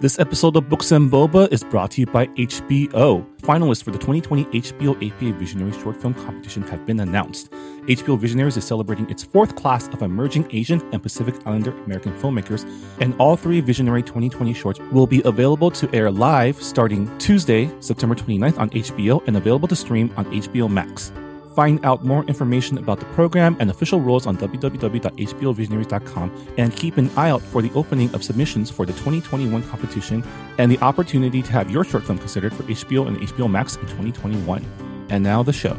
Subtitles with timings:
[0.00, 3.22] This episode of Books and Boba is brought to you by HBO.
[3.42, 7.50] Finalists for the 2020 HBO APA Visionary Short Film Competition have been announced.
[7.82, 12.64] HBO Visionaries is celebrating its fourth class of emerging Asian and Pacific Islander American filmmakers,
[12.98, 18.14] and all three Visionary 2020 shorts will be available to air live starting Tuesday, September
[18.14, 21.12] 29th on HBO and available to stream on HBO Max.
[21.54, 27.10] Find out more information about the program and official rules on www.hbovisionaries.com and keep an
[27.16, 30.24] eye out for the opening of submissions for the 2021 competition
[30.58, 33.82] and the opportunity to have your short film considered for HBO and HBO Max in
[33.82, 34.64] 2021.
[35.10, 35.76] And now the show.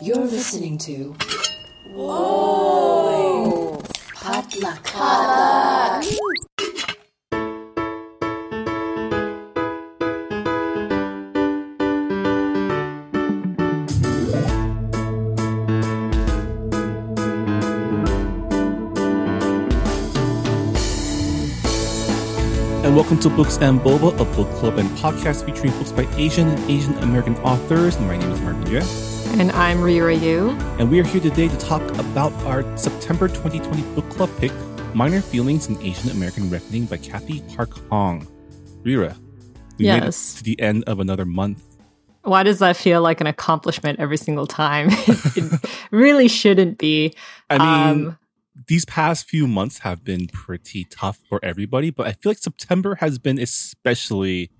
[0.00, 1.14] You're listening to
[1.94, 3.80] Whoa!
[4.14, 4.82] Potluck.
[4.84, 6.41] Potluck.
[22.92, 26.46] And welcome to Books and Boba, a book club and podcast featuring books by Asian
[26.46, 27.98] and Asian American authors.
[28.00, 29.40] My name is Marvin Yueh.
[29.40, 30.50] And I'm Reera Yoo.
[30.78, 34.52] And we are here today to talk about our September 2020 book club pick,
[34.94, 38.26] Minor Feelings in Asian American Reckoning by Cathy Park Hong.
[38.82, 39.16] Reera,
[39.78, 40.34] we made it Yes.
[40.34, 41.62] to the end of another month.
[42.24, 44.88] Why does that feel like an accomplishment every single time?
[44.90, 47.14] it really shouldn't be.
[47.48, 48.18] I mean, Um,
[48.68, 52.96] these past few months have been pretty tough for everybody, but I feel like September
[52.96, 54.50] has been especially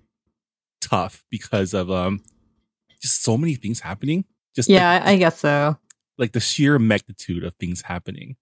[0.81, 2.21] tough because of um
[3.01, 4.25] just so many things happening.
[4.55, 5.77] Just like- yeah, I guess so.
[6.19, 8.37] like the sheer magnitude of things happening.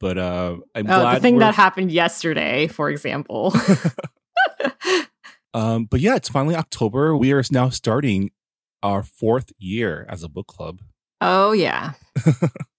[0.00, 3.54] But uh I'm Oh, glad the thing that happened yesterday, for example.
[5.54, 7.16] um but yeah, it's finally October.
[7.16, 8.30] We are now starting
[8.82, 10.80] our fourth year as a book club.
[11.20, 11.92] oh, yeah.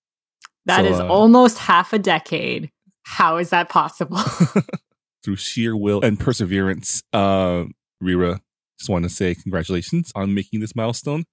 [0.67, 2.71] That So, is uh, almost half a decade.
[3.03, 4.19] How is that possible?
[5.27, 7.03] through sheer will and perseverance.
[7.11, 7.65] Uh,
[7.99, 8.39] Reera,
[8.79, 11.25] just want to say congratulations on making this milestone.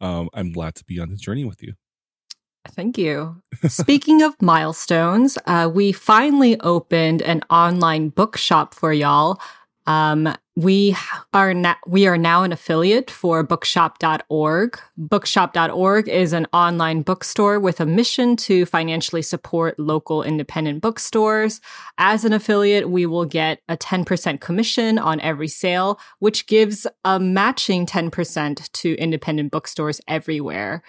[0.00, 1.72] Um, I'm glad to be on this journey with you.
[2.68, 3.42] Thank you.
[3.68, 9.40] Speaking of milestones, uh, we finally opened an online bookshop for y'all.
[9.86, 10.94] Um, we
[11.32, 14.78] are na- we are now an affiliate for bookshop.org.
[14.96, 21.60] Bookshop.org is an online bookstore with a mission to financially support local independent bookstores.
[21.98, 27.18] As an affiliate, we will get a 10% commission on every sale, which gives a
[27.18, 30.82] matching 10% to independent bookstores everywhere.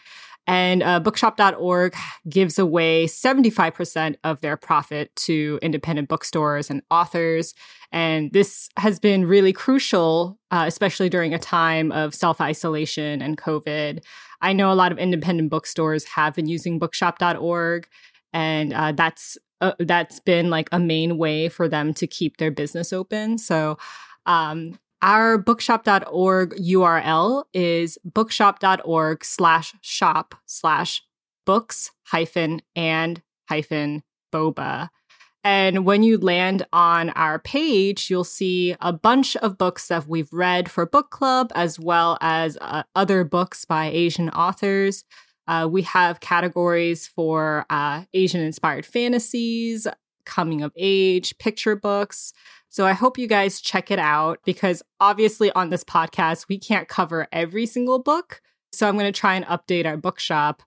[0.47, 1.95] And uh, bookshop.org
[2.27, 7.53] gives away 75% of their profit to independent bookstores and authors.
[7.91, 13.37] And this has been really crucial, uh, especially during a time of self isolation and
[13.37, 13.99] COVID.
[14.41, 17.87] I know a lot of independent bookstores have been using bookshop.org,
[18.33, 22.49] and uh, that's uh, that's been like a main way for them to keep their
[22.49, 23.37] business open.
[23.37, 23.77] So,
[24.25, 31.03] um, our bookshop.org URL is bookshop.org slash shop slash
[31.45, 34.89] books hyphen and hyphen boba.
[35.43, 40.31] And when you land on our page, you'll see a bunch of books that we've
[40.31, 45.03] read for book club, as well as uh, other books by Asian authors.
[45.47, 49.87] Uh, we have categories for uh, Asian inspired fantasies,
[50.25, 52.33] coming of age, picture books.
[52.71, 56.87] So I hope you guys check it out because obviously on this podcast, we can't
[56.87, 58.41] cover every single book.
[58.71, 60.63] So I'm going to try and update our bookshop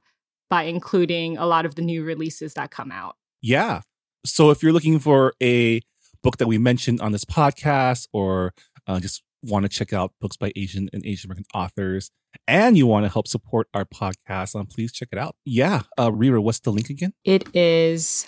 [0.50, 3.16] by including a lot of the new releases that come out.
[3.40, 3.80] Yeah.
[4.26, 5.80] So if you're looking for a
[6.22, 8.52] book that we mentioned on this podcast or
[8.86, 12.10] uh, just want to check out books by Asian and Asian American authors
[12.46, 15.36] and you want to help support our podcast, um, please check it out.
[15.46, 15.82] Yeah.
[15.98, 17.14] Uh, Reera, what's the link again?
[17.24, 18.26] It is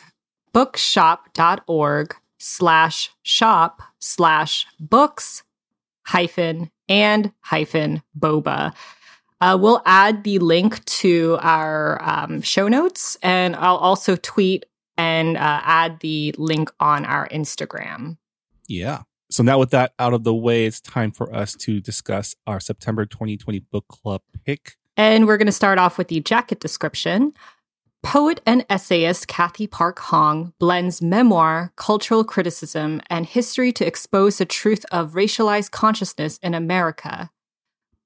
[0.54, 5.42] bookshop.org slash shop slash books
[6.04, 8.74] hyphen and hyphen boba.
[9.40, 14.64] Uh, we'll add the link to our um, show notes and I'll also tweet
[14.96, 18.16] and uh, add the link on our Instagram.
[18.66, 19.02] Yeah.
[19.30, 22.60] So now with that out of the way, it's time for us to discuss our
[22.60, 24.76] September 2020 book club pick.
[24.96, 27.34] And we're going to start off with the jacket description.
[28.06, 34.44] Poet and essayist Cathy Park Hong blends memoir, cultural criticism, and history to expose the
[34.44, 37.30] truth of racialized consciousness in America.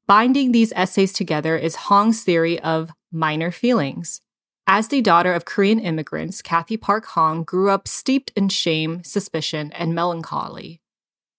[0.07, 4.23] Binding these essays together is Hong's theory of minor feelings.
[4.67, 9.71] As the daughter of Korean immigrants, Cathy Park Hong grew up steeped in shame, suspicion,
[9.73, 10.81] and melancholy.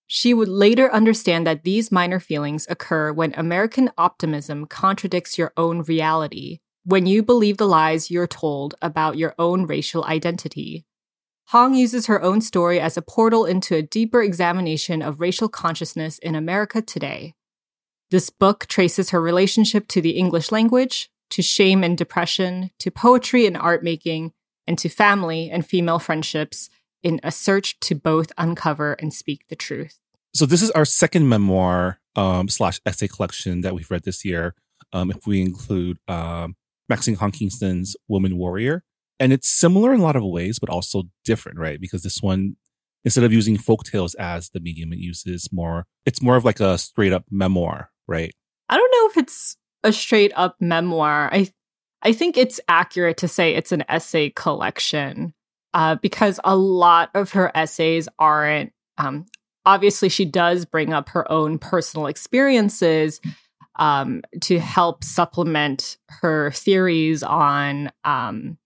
[0.06, 5.81] She would later understand that these minor feelings occur when American optimism contradicts your own
[5.81, 10.86] reality, when you believe the lies you're told about your own racial identity.
[11.48, 16.18] Hong uses her own story as a portal into a deeper examination of racial consciousness
[16.19, 17.36] in America today.
[18.10, 23.45] This book traces her relationship to the English language, to shame and depression, to poetry
[23.45, 24.34] and art making,
[24.68, 26.69] and to family and female friendships
[27.04, 30.00] in a search to both uncover and speak the truth.
[30.34, 34.56] So this is our second memoir um, slash essay collection that we've read this year.
[34.94, 36.56] Um, if we include um,
[36.91, 38.83] Maxine Hong Kingston's Woman Warrior,
[39.17, 41.79] and it's similar in a lot of ways, but also different, right?
[41.79, 42.57] Because this one,
[43.05, 45.85] instead of using folk tales as the medium, it uses more.
[46.05, 48.33] It's more of like a straight up memoir, right?
[48.67, 49.55] I don't know if it's
[49.85, 51.29] a straight up memoir.
[51.31, 51.49] I
[52.01, 55.33] I think it's accurate to say it's an essay collection
[55.73, 58.73] uh, because a lot of her essays aren't.
[58.97, 59.27] Um,
[59.65, 63.21] obviously, she does bring up her own personal experiences
[63.81, 68.60] um, to help supplement her theories on um,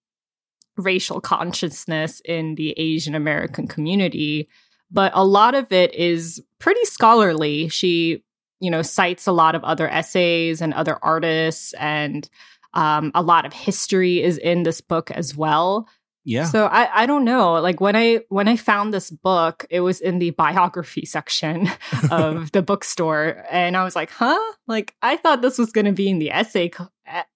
[0.75, 4.49] racial consciousness in the Asian American community.
[4.91, 7.69] But a lot of it is pretty scholarly.
[7.69, 8.23] She,
[8.59, 12.29] you know, cites a lot of other essays and other artists, and
[12.73, 15.87] um, a lot of history is in this book as well.
[16.25, 16.45] Yeah.
[16.45, 17.53] So I, I don't know.
[17.53, 21.69] Like when I when I found this book, it was in the biography section
[22.11, 24.53] of the bookstore, and I was like, huh?
[24.67, 26.71] Like I thought this was going to be in the essay,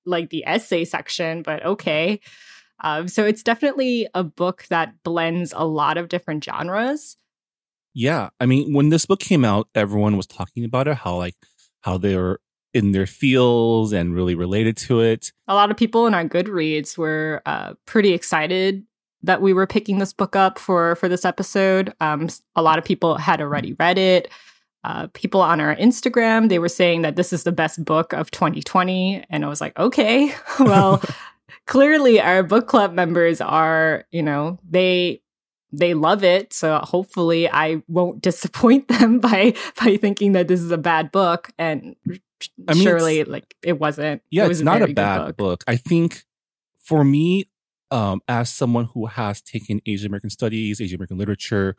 [0.05, 2.19] like the essay section, but okay.
[2.81, 7.15] Um, so it's definitely a book that blends a lot of different genres.
[7.93, 8.29] Yeah.
[8.39, 11.35] I mean, when this book came out, everyone was talking about it, how like
[11.81, 12.39] how they were
[12.73, 15.31] in their fields and really related to it.
[15.47, 18.85] A lot of people in our Goodreads were uh, pretty excited
[19.23, 21.93] that we were picking this book up for for this episode.
[21.99, 24.31] Um, a lot of people had already read it.
[24.85, 28.31] Uh, people on our Instagram they were saying that this is the best book of
[28.31, 31.01] 2020, and I was like, okay, well,
[31.65, 35.21] clearly our book club members are, you know, they
[35.71, 36.51] they love it.
[36.53, 41.51] So hopefully I won't disappoint them by by thinking that this is a bad book.
[41.57, 41.95] And
[42.67, 44.21] I mean, surely like it wasn't.
[44.29, 45.37] Yeah, it was it's not a bad book.
[45.37, 45.63] book.
[45.67, 46.23] I think
[46.77, 47.49] for me,
[47.91, 51.75] um, as someone who has taken Asian American studies, Asian American literature,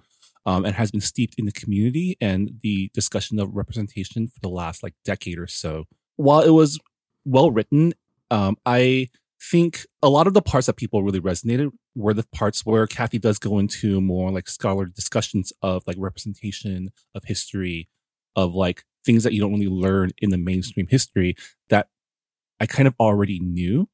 [0.46, 4.48] um, and has been steeped in the community and the discussion of representation for the
[4.48, 5.84] last like decade or so,
[6.16, 6.78] while it was
[7.24, 7.92] well written,
[8.30, 9.08] um, I
[9.42, 13.18] think a lot of the parts that people really resonated were the parts where Cathy
[13.18, 17.88] does go into more like scholarly discussions of like representation of history,
[18.36, 21.35] of like things that you don't really learn in the mainstream history
[21.69, 21.88] that
[22.61, 23.88] I kind of already knew.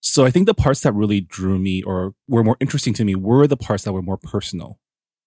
[0.00, 3.14] So I think the parts that really drew me or were more interesting to me
[3.14, 4.78] were the parts that were more personal,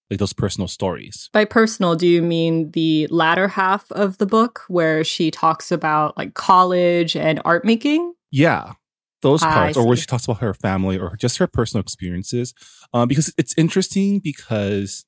[0.09, 1.29] like those personal stories.
[1.33, 6.17] By personal, do you mean the latter half of the book where she talks about
[6.17, 8.13] like college and art making?
[8.31, 8.73] Yeah,
[9.21, 12.53] those ah, parts, or where she talks about her family or just her personal experiences.
[12.93, 15.05] Um, because it's interesting because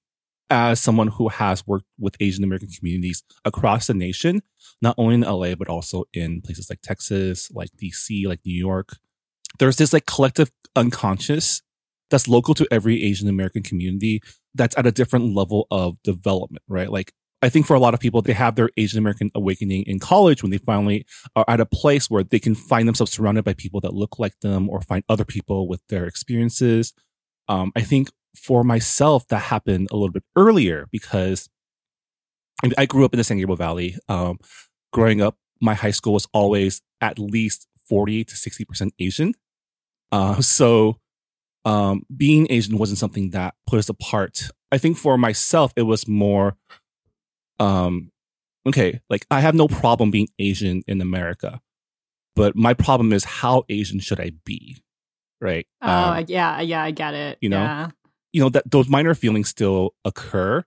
[0.50, 4.42] as someone who has worked with Asian American communities across the nation,
[4.82, 8.98] not only in LA, but also in places like Texas, like DC, like New York,
[9.60, 11.62] there's this like collective unconscious
[12.10, 14.22] that's local to every Asian American community
[14.54, 16.92] that's at a different level of development, right?
[16.92, 20.00] Like I think for a lot of people, they have their Asian American awakening in
[20.00, 21.06] college when they finally
[21.36, 24.40] are at a place where they can find themselves surrounded by people that look like
[24.40, 26.94] them or find other people with their experiences.
[27.50, 31.50] Um, I think for myself, that happened a little bit earlier because
[32.78, 33.98] I grew up in the San Gabriel Valley.
[34.08, 34.40] Um,
[34.92, 39.34] growing up, my high school was always at least 40 to 60% Asian.
[40.12, 41.00] Uh, so,
[41.66, 44.50] um, being Asian wasn't something that put us apart.
[44.72, 46.58] I think for myself, it was more
[47.60, 48.12] um,
[48.66, 51.62] okay, like I have no problem being Asian in America,
[52.36, 54.78] but my problem is how Asian should I be?
[55.42, 55.68] Right.
[55.82, 56.62] Oh, um, yeah.
[56.62, 56.84] Yeah.
[56.84, 57.38] I get it.
[57.42, 57.90] You know, yeah.
[58.34, 60.64] You know, that those minor feelings still occur.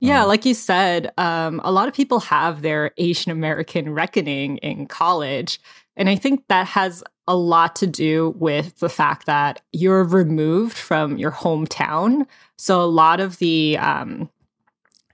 [0.00, 4.56] Yeah, um, like you said, um, a lot of people have their Asian American reckoning
[4.58, 5.60] in college.
[5.96, 10.76] And I think that has a lot to do with the fact that you're removed
[10.76, 12.26] from your hometown.
[12.56, 14.30] So a lot of the um,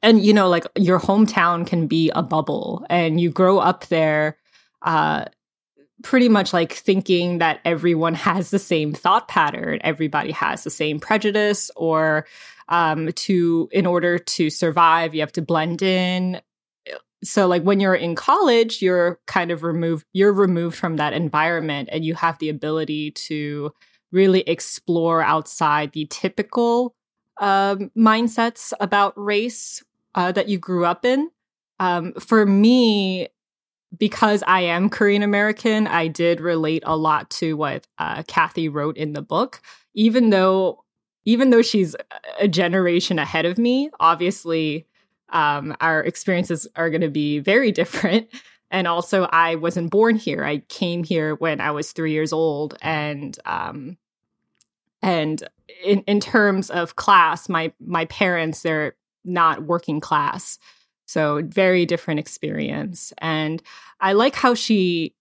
[0.03, 4.37] and you know like your hometown can be a bubble and you grow up there
[4.83, 5.25] uh
[6.07, 11.01] pretty much like thinking that everyone has the same thought pattern everybody has the same
[11.01, 12.25] prejudice or
[12.69, 16.41] um to in order to survive you have to blend in
[17.25, 21.89] so like when you're in college you're kind of removed you're removed from that environment
[21.91, 23.73] and you have the ability to
[24.13, 26.95] really explore outside the typical
[27.41, 29.83] um, mindsets about race
[30.15, 31.31] uh, that you grew up in.
[31.79, 33.29] Um, for me,
[33.97, 38.97] because I am Korean American, I did relate a lot to what uh, Cathy wrote
[38.97, 39.61] in the book,
[39.95, 40.85] even though
[41.25, 41.97] even though she's
[42.39, 44.87] a generation ahead of me, obviously
[45.31, 48.29] um, our experiences are going to be very different.
[48.71, 50.45] And also, I wasn't born here.
[50.45, 53.97] I came here when I was three years old, and um,
[55.03, 55.41] and
[55.85, 60.59] in in terms of class, my my parents they're not working class,
[61.07, 63.13] so very different experience.
[63.19, 63.63] And
[64.01, 65.15] I like how she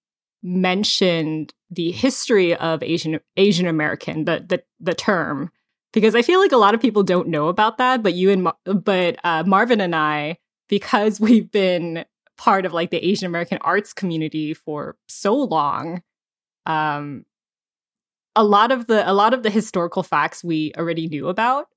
[0.44, 5.52] mentioned the history of Asian Asian American, the the the term,
[5.94, 8.04] because I feel like a lot of people don't know about that.
[8.04, 8.48] But you and
[8.84, 10.38] but uh, Marvin and I,
[10.68, 12.06] because we've been
[12.38, 16.02] part of like the Asian American arts community for so long,
[16.66, 17.26] um,
[18.36, 21.68] a lot of the a lot of the historical facts we already knew about.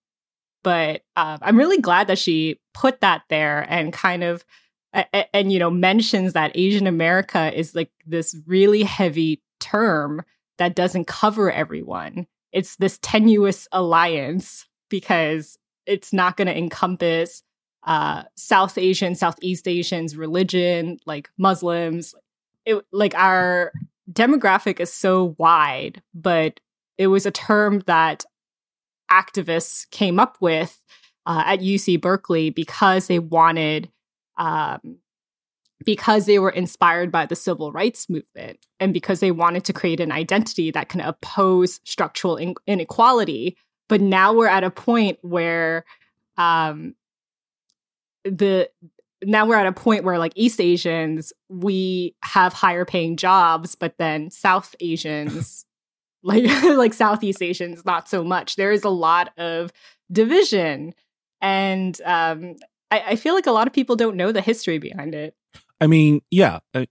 [0.65, 4.45] But uh, I'm really glad that she put that there and kind of
[4.93, 10.23] and, you know mentions that Asian America is like this really heavy term
[10.59, 12.27] that doesn't cover everyone.
[12.53, 17.43] It's this tenuous alliance because it's not going to encompass
[17.85, 22.15] uh, South Asian, Southeast Asians, religion, like Muslims.
[22.65, 23.73] It, like our
[24.11, 26.61] demographic is so wide, but
[26.97, 28.25] it was a term that
[29.11, 30.83] activists came up with
[31.27, 33.91] uh, at UC Berkeley because they wanted,
[34.37, 34.99] um,
[35.85, 40.01] because they were inspired by the civil rights movement and because they wanted to create
[40.01, 43.57] an identity that can oppose structural in- inequality.
[43.89, 45.85] But now we're at a point where
[46.37, 46.95] um,
[48.25, 48.71] the
[49.25, 53.95] now we're at a point where like East Asians, we have higher paying jobs, but
[53.99, 55.65] then South Asians,
[56.23, 58.57] like like Southeast Asians, not so much.
[58.57, 59.73] There is a lot of
[60.11, 60.95] division.
[61.41, 62.57] And um
[62.91, 65.35] I, I feel like a lot of people don't know the history behind it.
[65.81, 66.87] I mean, yeah, uh,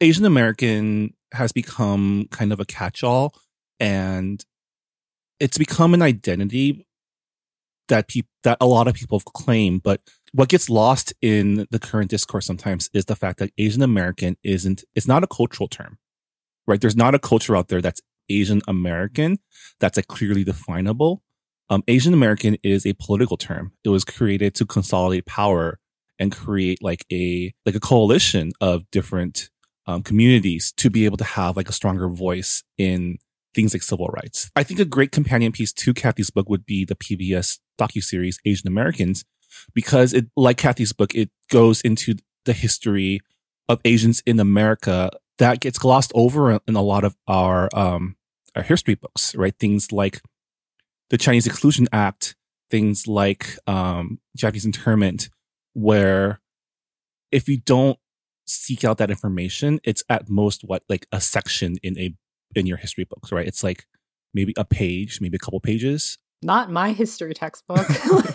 [0.00, 3.34] Asian American has become kind of a catch all
[3.80, 4.44] and
[5.40, 6.86] it's become an identity
[7.88, 10.00] that people that a lot of people claim but
[10.32, 14.84] what gets lost in the current discourse sometimes is the fact that asian american isn't
[14.94, 15.98] it's not a cultural term
[16.66, 19.38] right there's not a culture out there that's asian american
[19.80, 21.22] that's like clearly definable
[21.70, 25.78] um, asian american is a political term it was created to consolidate power
[26.18, 29.50] and create like a like a coalition of different
[29.86, 33.18] um, communities to be able to have like a stronger voice in
[33.54, 34.50] things like civil rights.
[34.56, 38.66] I think a great companion piece to Cathy's book would be the PBS docuseries Asian
[38.66, 39.24] Americans,
[39.74, 43.20] because it, like Cathy's book, it goes into the history
[43.68, 48.16] of Asians in America that gets glossed over in a lot of our, um,
[48.54, 49.54] our history books, right?
[49.58, 50.20] Things like
[51.10, 52.36] the Chinese Exclusion Act,
[52.70, 55.28] things like, um, Japanese internment,
[55.72, 56.40] where
[57.32, 57.98] if you don't
[58.46, 62.14] seek out that information, it's at most what, like a section in a
[62.54, 63.46] in your history books, right?
[63.46, 63.86] It's like
[64.32, 66.18] maybe a page, maybe a couple pages.
[66.42, 67.86] Not my history textbook.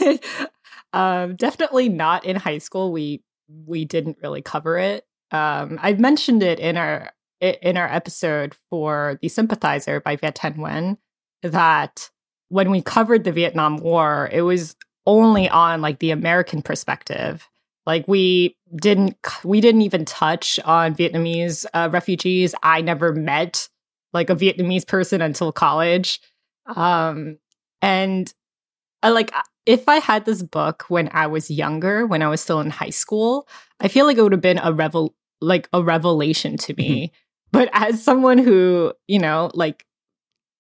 [0.94, 2.92] um, definitely not in high school.
[2.92, 3.24] We
[3.66, 5.06] we didn't really cover it.
[5.32, 10.58] Um, I mentioned it in our in our episode for the Sympathizer by Viet Thanh
[10.58, 10.98] Nguyen
[11.42, 12.10] that
[12.50, 17.48] when we covered the Vietnam War, it was only on like the American perspective.
[17.86, 22.54] Like we didn't we didn't even touch on Vietnamese uh, refugees.
[22.62, 23.70] I never met
[24.14, 26.20] like a Vietnamese person until college.
[26.68, 27.38] Um,
[27.82, 28.32] and
[29.02, 29.32] I like
[29.66, 32.90] if I had this book when I was younger, when I was still in high
[32.90, 33.48] school,
[33.80, 37.08] I feel like it would have been a revel like a revelation to me.
[37.08, 37.16] Mm-hmm.
[37.52, 39.86] But as someone who, you know, like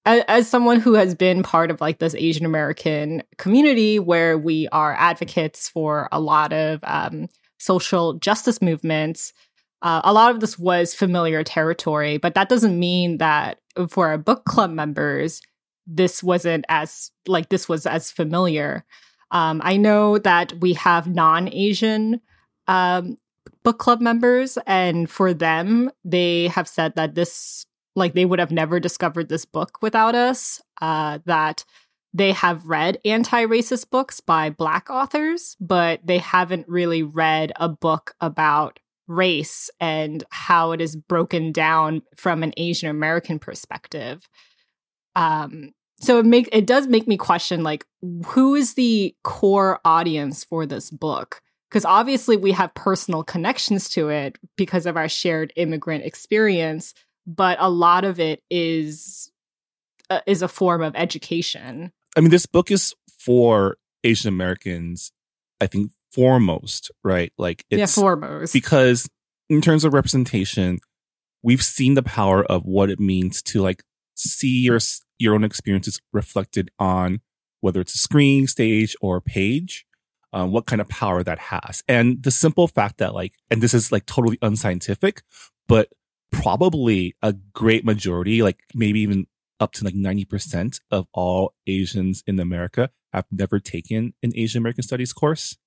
[0.05, 4.67] as, as someone who has been part of like this Asian American community where we
[4.69, 7.27] are advocates for a lot of um,
[7.59, 9.33] social justice movements,
[9.81, 14.17] uh, a lot of this was familiar territory, but that doesn't mean that for our
[14.17, 15.41] book club members,
[15.85, 18.83] this wasn't as like this was as familiar.
[19.31, 22.21] Um, I know that we have non-Asian
[22.67, 23.17] um,
[23.63, 28.51] book club members, and for them, they have said that this like they would have
[28.51, 30.61] never discovered this book without us.
[30.81, 31.65] Uh, that
[32.13, 38.15] they have read anti-racist books by black authors, but they haven't really read a book
[38.19, 44.27] about race and how it is broken down from an Asian American perspective.
[45.15, 47.85] Um, so it make it does make me question like
[48.27, 51.41] who is the core audience for this book?
[51.69, 56.93] Because obviously we have personal connections to it because of our shared immigrant experience,
[57.27, 59.31] but a lot of it is
[60.09, 61.91] uh, is a form of education.
[62.17, 65.11] I mean, this book is for Asian Americans.
[65.61, 67.31] I think foremost, right?
[67.37, 69.07] Like it's yeah, foremost because
[69.49, 70.79] in terms of representation,
[71.43, 73.83] we've seen the power of what it means to like
[74.15, 74.79] see your
[75.17, 77.21] your own experiences reflected on
[77.61, 79.85] whether it's a screen, stage, or page,
[80.33, 81.83] um, what kind of power that has.
[81.87, 85.23] And the simple fact that like, and this is like totally unscientific,
[85.67, 85.89] but
[86.31, 89.27] probably a great majority, like maybe even
[89.59, 94.83] up to like 90% of all Asians in America have never taken an Asian American
[94.83, 95.57] studies course.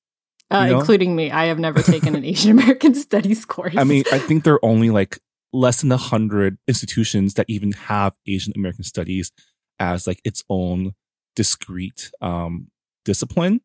[0.50, 0.81] Uh, you know?
[0.81, 1.31] Including me.
[1.31, 3.75] I have never taken an Asian American studies course.
[3.76, 5.19] I mean, I think there are only like
[5.52, 9.33] less than a hundred institutions that even have Asian American studies
[9.78, 10.95] as like its own
[11.35, 12.69] discrete um,
[13.04, 13.61] discipline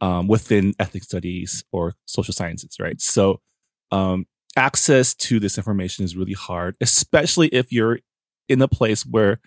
[0.00, 3.00] um, within ethnic studies or social sciences, right?
[3.00, 3.40] So
[3.90, 4.26] um,
[4.56, 8.00] access to this information is really hard, especially if you're
[8.48, 9.40] in a place where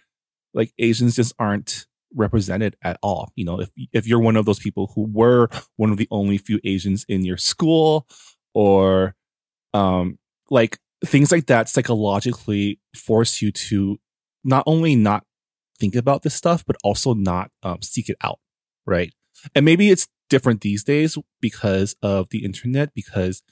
[0.54, 3.32] like Asians just aren't represented at all.
[3.36, 6.38] You know, if if you're one of those people who were one of the only
[6.38, 8.08] few Asians in your school,
[8.54, 9.16] or
[9.74, 10.18] um,
[10.50, 14.00] like things like that, psychologically force you to
[14.44, 15.24] not only not
[15.80, 18.40] think about this stuff, but also not um, seek it out,
[18.86, 19.14] right?
[19.56, 23.44] And maybe it's different these days because of the internet, because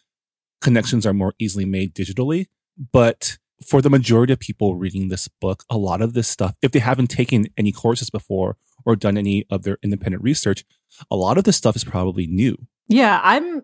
[0.62, 2.48] connections are more easily made digitally.
[2.92, 6.72] But for the majority of people reading this book, a lot of this stuff, if
[6.72, 10.64] they haven't taken any courses before or done any of their independent research,
[11.10, 12.56] a lot of this stuff is probably new.
[12.88, 13.64] Yeah, I'm.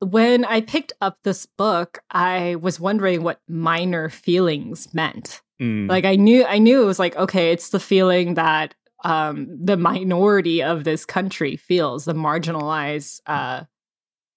[0.00, 5.40] When I picked up this book, I was wondering what minor feelings meant.
[5.60, 5.88] Mm.
[5.88, 9.76] Like I knew, I knew it was like, okay, it's the feeling that um, the
[9.76, 13.64] minority of this country feels, the marginalized uh,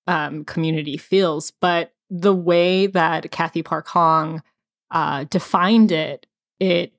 [0.07, 4.43] um, community feels, but the way that Cathy Park Hong
[4.91, 6.27] uh, defined it,
[6.60, 6.93] it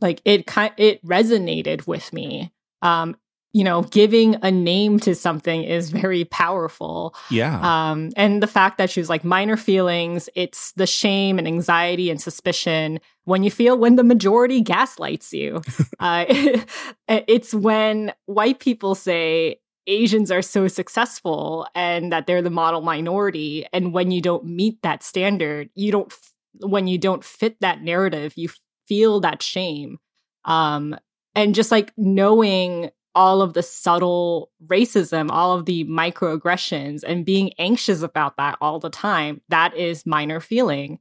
[0.00, 0.44] like it
[0.76, 2.52] it resonated with me.
[2.80, 3.16] Um,
[3.52, 7.14] you know, giving a name to something is very powerful.
[7.30, 7.60] Yeah.
[7.60, 12.10] Um, and the fact that she was like minor feelings, it's the shame and anxiety
[12.10, 15.60] and suspicion when you feel when the majority gaslights you.
[16.00, 16.24] uh,
[17.08, 23.66] it's when white people say Asians are so successful and that they're the model minority.
[23.72, 26.12] And when you don't meet that standard, you don't,
[26.60, 28.48] when you don't fit that narrative, you
[28.88, 29.98] feel that shame.
[30.44, 30.96] Um,
[31.34, 37.52] and just like knowing all of the subtle racism, all of the microaggressions, and being
[37.58, 40.98] anxious about that all the time, that is minor feeling.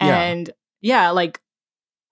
[0.00, 0.20] Yeah.
[0.20, 1.40] And yeah, like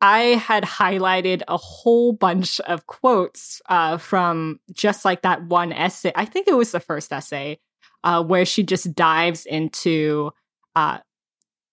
[0.01, 6.12] I had highlighted a whole bunch of quotes uh, from just like that one essay.
[6.14, 7.59] I think it was the first essay
[8.05, 10.31] uh, where she just dives into
[10.77, 10.99] uh,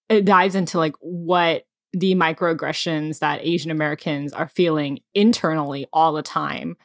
[0.10, 6.22] it dives into like what the microaggressions that Asian Americans are feeling internally all the
[6.22, 6.78] time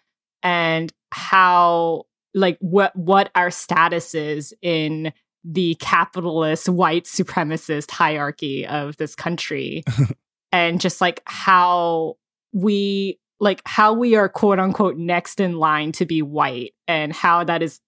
[0.47, 8.97] and how like what what our status is in the capitalist white supremacist hierarchy of
[8.97, 9.83] this country
[10.53, 12.15] and just like how
[12.53, 17.43] we like how we are quote unquote next in line to be white and how
[17.43, 17.81] that is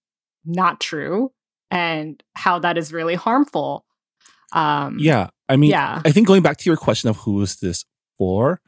[0.44, 1.31] not true
[1.71, 3.85] and how that is really harmful.
[4.53, 6.03] Um yeah i mean yeah.
[6.05, 7.85] I think going back to your question of who is this
[8.16, 8.61] for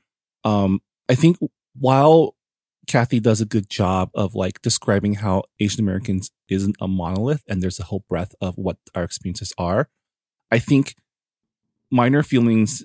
[0.44, 1.38] um i think
[1.74, 2.34] while
[2.90, 7.62] cathy does a good job of like describing how asian americans isn't a monolith and
[7.62, 9.88] there's a whole breadth of what our experiences are.
[10.50, 10.96] I think
[11.90, 12.84] minor feelings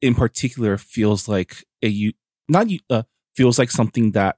[0.00, 2.12] in particular feels like a you
[2.48, 3.02] not uh,
[3.36, 4.36] feels like something that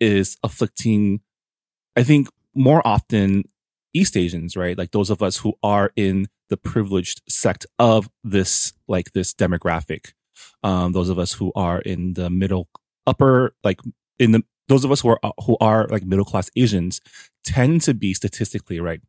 [0.00, 1.20] is afflicting
[1.96, 3.44] i think more often
[3.94, 4.78] east asians right?
[4.78, 10.12] Like those of us who are in the privileged sect of this like this demographic.
[10.62, 12.68] Um those of us who are in the middle
[13.06, 13.80] upper like
[14.18, 17.00] in the those of us who are who are like middle class asians
[17.44, 19.00] tend to be statistically right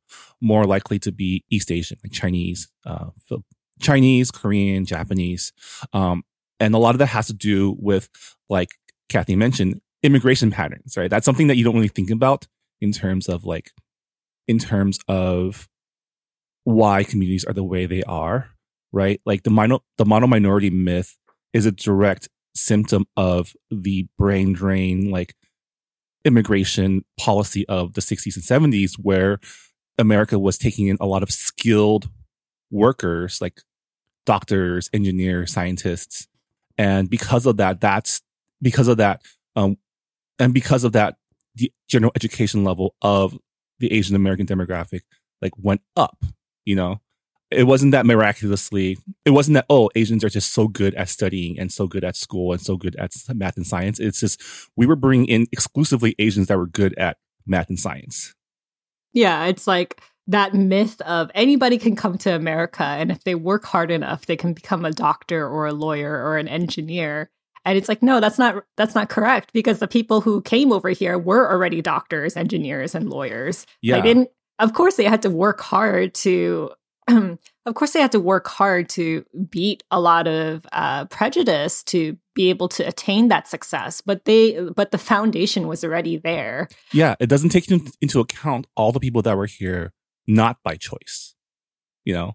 [0.41, 3.07] more likely to be east asian like chinese uh
[3.83, 5.53] Chinese, Korean, Japanese.
[5.91, 6.23] Um,
[6.59, 8.09] and a lot of that has to do with,
[8.49, 8.69] like
[9.09, 11.09] Cathy mentioned, immigration patterns, right?
[11.09, 12.47] That's something that you don't really think about
[12.81, 13.71] in terms of like,
[14.47, 15.67] in terms of
[16.63, 18.49] why communities are the way they are,
[18.91, 19.21] right?
[19.25, 21.17] Like the minor, the mono minority myth
[21.53, 25.35] is a direct symptom of the brain drain, like
[26.25, 29.39] immigration policy of the 60s and 70s, where
[29.97, 32.09] America was taking in a lot of skilled
[32.71, 33.61] workers like
[34.25, 36.27] doctors, engineers, scientists.
[36.77, 38.21] And because of that, that's
[38.61, 39.21] because of that,
[39.55, 39.77] um,
[40.39, 41.17] and because of that,
[41.55, 43.37] the general education level of
[43.79, 45.01] the Asian American demographic
[45.41, 46.23] like went up,
[46.65, 46.99] you know?
[47.53, 51.59] It wasn't that miraculously, it wasn't that, oh, Asians are just so good at studying
[51.59, 53.99] and so good at school and so good at math and science.
[53.99, 54.41] It's just,
[54.75, 58.33] we were bringing in exclusively Asians that were good at math and science.
[59.13, 63.65] Yeah, it's like that myth of anybody can come to America and if they work
[63.65, 67.29] hard enough, they can become a doctor or a lawyer or an engineer.
[67.65, 70.89] And it's like, no, that's not that's not correct because the people who came over
[70.89, 73.65] here were already doctors, engineers, and lawyers.
[73.81, 73.97] Yeah.
[73.97, 76.71] They didn't of course they had to work hard to
[77.65, 82.17] of course they had to work hard to beat a lot of uh, prejudice to
[82.33, 87.15] be able to attain that success but they but the foundation was already there Yeah,
[87.19, 89.93] it doesn't take into account all the people that were here
[90.27, 91.35] not by choice,
[92.05, 92.33] you know.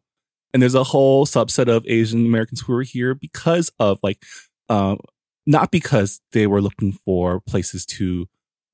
[0.52, 4.22] And there's a whole subset of Asian Americans who were here because of like,
[4.68, 4.98] um,
[5.46, 8.26] not because they were looking for places to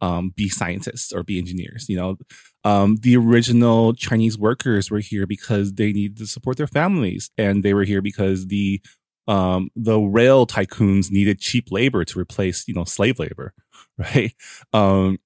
[0.05, 1.87] um, be scientists or be engineers.
[1.89, 2.17] You know,
[2.63, 7.63] um, the original Chinese workers were here because they needed to support their families, and
[7.63, 8.83] they were here because the
[9.27, 13.55] um, the rail tycoons needed cheap labor to replace, you know, slave labor,
[13.99, 14.35] right?
[14.75, 15.19] Um,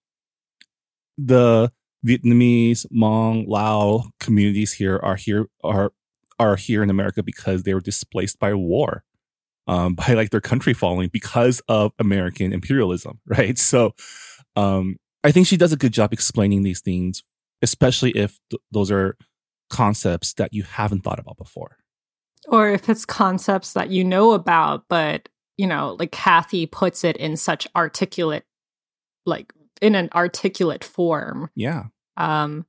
[1.17, 1.73] the
[2.07, 5.93] Vietnamese, Hmong, Lao communities here are here are
[6.39, 9.03] are here in America because they were displaced by war,
[9.67, 13.59] um, by like their country falling because of American imperialism, right?
[13.59, 13.95] So,
[14.59, 17.23] um, I think she does a good job explaining these things,
[17.63, 19.17] especially if th- those are
[19.71, 21.77] concepts that you haven't thought about before.
[22.49, 27.17] or if it's concepts that you know about but you know like cathy puts it
[27.19, 28.45] in such articulate
[29.27, 31.51] like in an articulate form.
[31.55, 31.85] Yeah,
[32.17, 32.65] um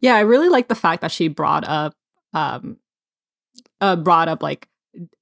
[0.00, 1.94] yeah i really like the fact that she brought up
[2.34, 2.76] um
[3.80, 4.68] uh brought up like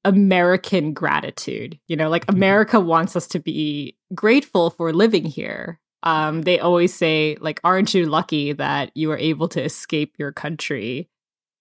[0.05, 6.43] american gratitude you know like america wants us to be grateful for living here um
[6.43, 11.09] they always say like aren't you lucky that you were able to escape your country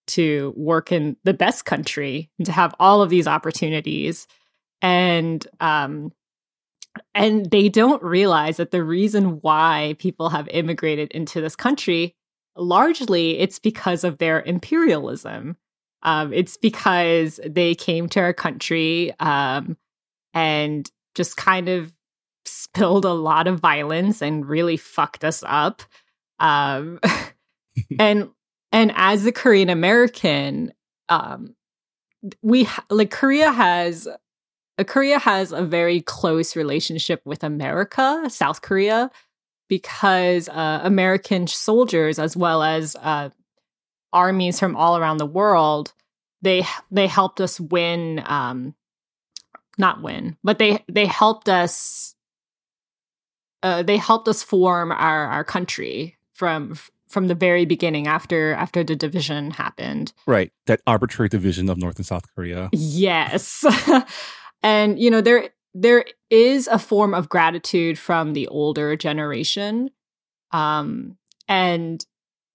[0.07, 4.27] to work in the best country and to have all of these opportunities?
[4.81, 6.11] And um
[7.15, 12.15] and they don't realize that the reason why people have immigrated into this country
[12.57, 15.55] largely it's because of their imperialism.
[16.03, 19.77] Um it's because they came to our country um
[20.33, 21.93] and just kind of
[22.73, 25.81] spilled a lot of violence and really fucked us up.
[26.39, 26.99] Um
[27.99, 28.29] and
[28.71, 30.73] and as a korean american
[31.09, 31.55] um
[32.41, 34.07] we like korea has
[34.87, 39.09] korea has a very close relationship with america south korea
[39.67, 43.29] because uh, american soldiers as well as uh,
[44.13, 45.93] armies from all around the world
[46.41, 48.75] they they helped us win um
[49.77, 52.15] not win but they they helped us
[53.63, 56.75] uh, they helped us form our our country from
[57.07, 60.51] from the very beginning after after the division happened right.
[60.65, 62.69] That arbitrary division of North and South Korea.
[62.71, 63.65] Yes.
[64.63, 69.91] and you know there there is a form of gratitude from the older generation.
[70.51, 72.03] Um and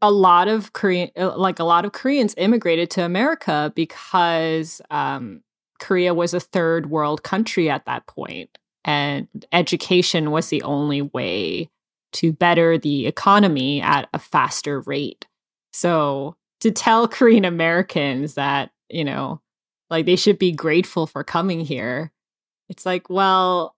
[0.02, 5.42] a lot of Korean like a lot of Koreans immigrated to America because um
[5.78, 11.68] Korea was a third world country at that point and education was the only way
[12.12, 15.26] to better the economy at a faster rate.
[15.72, 19.42] So to tell Korean Americans that, you know,
[19.90, 22.12] like they should be grateful for coming here.
[22.68, 23.74] It's like, well,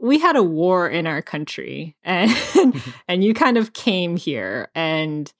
[0.00, 5.32] we had a war in our country and and you kind of came here and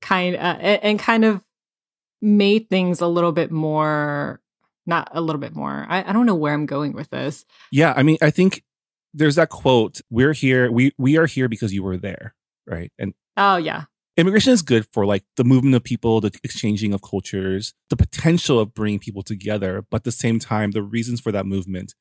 [0.00, 1.42] kind uh, and, and kind of
[2.22, 4.40] made things a little bit more
[4.86, 5.86] not a little bit more.
[5.88, 7.44] I, I don't know where I'm going with this.
[7.70, 8.62] Yeah, I mean, I think
[9.14, 10.70] there's that quote: "We're here.
[10.70, 12.34] We we are here because you were there."
[12.66, 13.84] Right, and Oh yeah.
[14.16, 18.58] immigration is good for like the movement of people, the exchanging of cultures, the potential
[18.58, 19.84] of bringing people together.
[19.90, 21.94] But at the same time, the reasons for that movement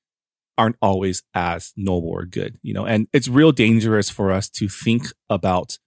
[0.58, 4.70] aren't always as noble or good, you know, and it's real dangerous for us to
[4.70, 5.78] think about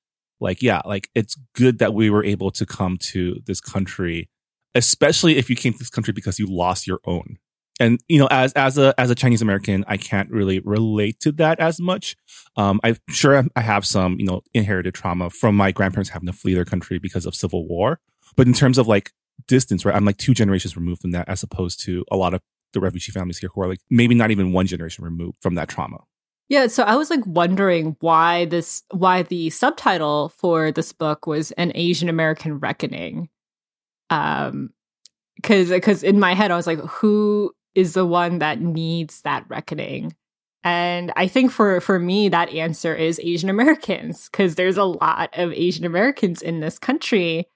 [0.40, 4.28] like, yeah, like it's good that we were able to come to this country,
[4.78, 7.38] especially if you came to this country because you lost your own.
[7.80, 11.32] And you know, as as a as a Chinese American, I can't really relate to
[11.32, 12.16] that as much.
[12.56, 16.32] Um, I'm sure I have some, you know, inherited trauma from my grandparents having to
[16.32, 18.00] flee their country because of civil war.
[18.36, 19.12] But in terms of like
[19.46, 22.40] distance, right, I'm like two generations removed from that, as opposed to a lot of
[22.72, 25.68] the refugee families here who are like maybe not even one generation removed from that
[25.68, 25.98] trauma.
[26.48, 31.52] Yeah, so I was like wondering why this why the subtitle for this book was
[31.52, 33.28] an Asian American reckoning.
[34.10, 34.70] Um
[35.42, 39.44] cuz cuz in my head I was like who is the one that needs that
[39.48, 40.14] reckoning?
[40.64, 45.30] And I think for for me that answer is Asian Americans cuz there's a lot
[45.34, 47.46] of Asian Americans in this country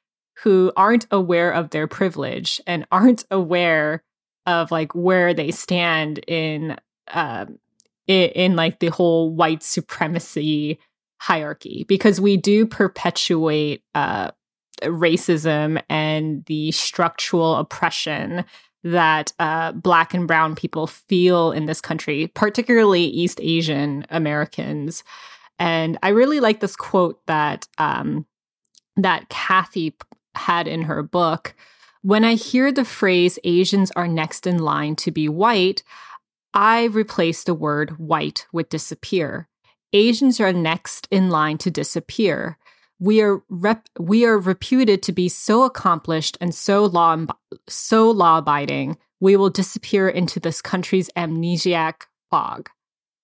[0.42, 4.02] who aren't aware of their privilege and aren't aware
[4.46, 6.76] of like where they stand in
[7.12, 7.58] um
[8.06, 10.78] in, in like the whole white supremacy
[11.20, 14.30] hierarchy because we do perpetuate uh,
[14.82, 18.44] racism and the structural oppression
[18.84, 25.04] that uh, Black and Brown people feel in this country, particularly East Asian Americans.
[25.58, 28.26] And I really like this quote that um,
[28.96, 29.94] that Cathy
[30.34, 31.54] had in her book.
[32.02, 35.84] When I hear the phrase Asians are next in line to be white,
[36.52, 39.48] I replace the word white with disappear.
[39.92, 42.58] Asians are next in line to disappear.
[42.98, 47.26] We are rep- we are reputed to be so accomplished and so law
[47.68, 48.96] so law abiding.
[49.20, 52.68] We will disappear into this country's amnesiac fog.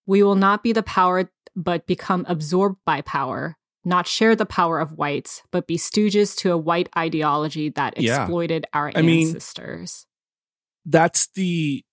[0.07, 3.57] We will not be the power, but become absorbed by power.
[3.85, 8.23] Not share the power of whites, but be stooges to a white ideology that Yeah.
[8.23, 10.07] exploited our I mean- ancestors.
[10.85, 11.85] that's the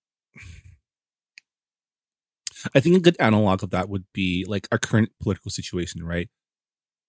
[2.74, 6.28] I think a good analog of that would be like our current political situation, right?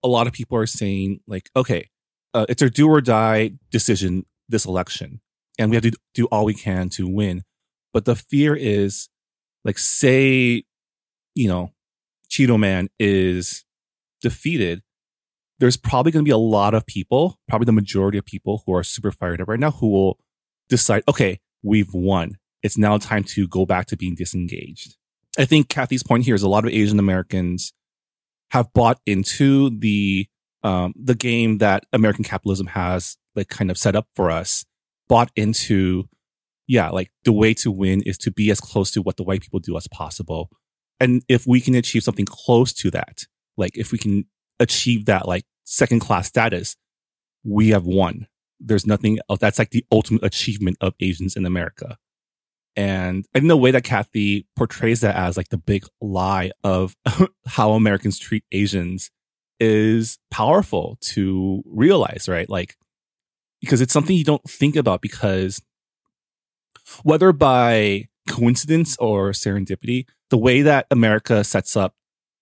[0.03, 1.89] A lot of people are saying like, okay,
[2.33, 5.21] uh, it's a do or die decision this election,
[5.57, 7.43] and we have to do all we can to win.
[7.93, 9.09] But the fear is,
[9.65, 10.63] like, say,
[11.35, 11.73] you know,
[12.29, 13.65] Cheeto Man is
[14.21, 14.83] defeated.
[15.59, 18.73] There's probably going to be a lot of people, probably the majority of people who
[18.75, 20.19] are super fired up right now, who will
[20.69, 22.37] decide, okay, we've won.
[22.61, 24.95] It's now time to go back to being disengaged.
[25.39, 27.73] I think Cathy's point here is a lot of Asian Americans
[28.51, 30.27] have bought into the
[30.63, 34.65] um, the game that American capitalism has like kind of set up for us.
[35.07, 36.09] Bought into,
[36.67, 39.41] yeah, like the way to win is to be as close to what the white
[39.41, 40.49] people do as possible.
[40.99, 43.23] And if we can achieve something close to that,
[43.55, 44.25] like if we can
[44.59, 46.75] achieve that like second class status,
[47.43, 48.27] we have won.
[48.59, 49.39] There's nothing else.
[49.39, 51.97] That's like the ultimate achievement of Asians in America.
[52.77, 56.95] And I think the way that Cathy portrays that as like the big lie of
[57.47, 59.09] how Americans treat Asians
[59.59, 62.47] is powerful to realize, right?
[62.47, 62.75] Like,
[63.61, 65.59] because it's something you don't think about because
[67.01, 71.95] whether by coincidence or serendipity, the way that America sets up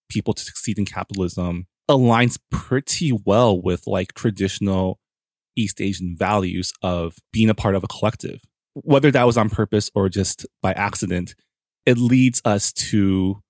[0.09, 4.99] people to succeed in capitalism aligns pretty well with like traditional
[5.55, 8.41] East Asian values of being a part of a collective.
[8.75, 11.35] Whether that was on purpose or just by accident,
[11.85, 13.41] it leads us to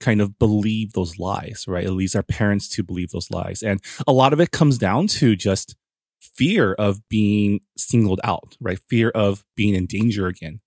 [0.00, 1.84] kind of believe those lies, right?
[1.84, 3.62] It leads our parents to believe those lies.
[3.62, 5.76] And a lot of it comes down to just
[6.20, 8.78] fear of being singled out, right?
[8.88, 10.60] Fear of being in danger again.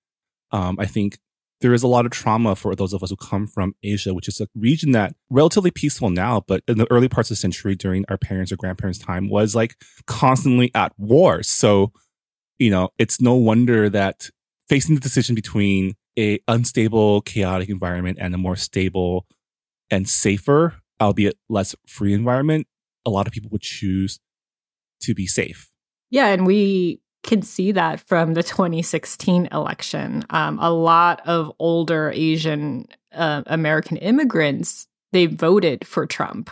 [0.52, 1.17] Um, I think
[1.62, 4.28] there is a lot of trauma for those of us who come from Asia, which
[4.28, 7.73] is a region that relatively peaceful now, but in the early parts of the century
[7.73, 11.41] during our parents' or grandparents' time was like constantly at war.
[11.41, 11.93] So,
[12.63, 14.30] you know, it's no wonder that
[14.69, 19.26] facing the decision between a unstable, chaotic environment and a more stable
[19.91, 22.67] and safer, albeit less free environment,
[23.06, 24.19] a lot of people would choose
[25.02, 25.71] to be safe.
[26.10, 30.23] Yeah, and we can see that from the 2016 election.
[30.30, 36.49] Um, a lot of older Asian uh, American immigrants they voted for Trump,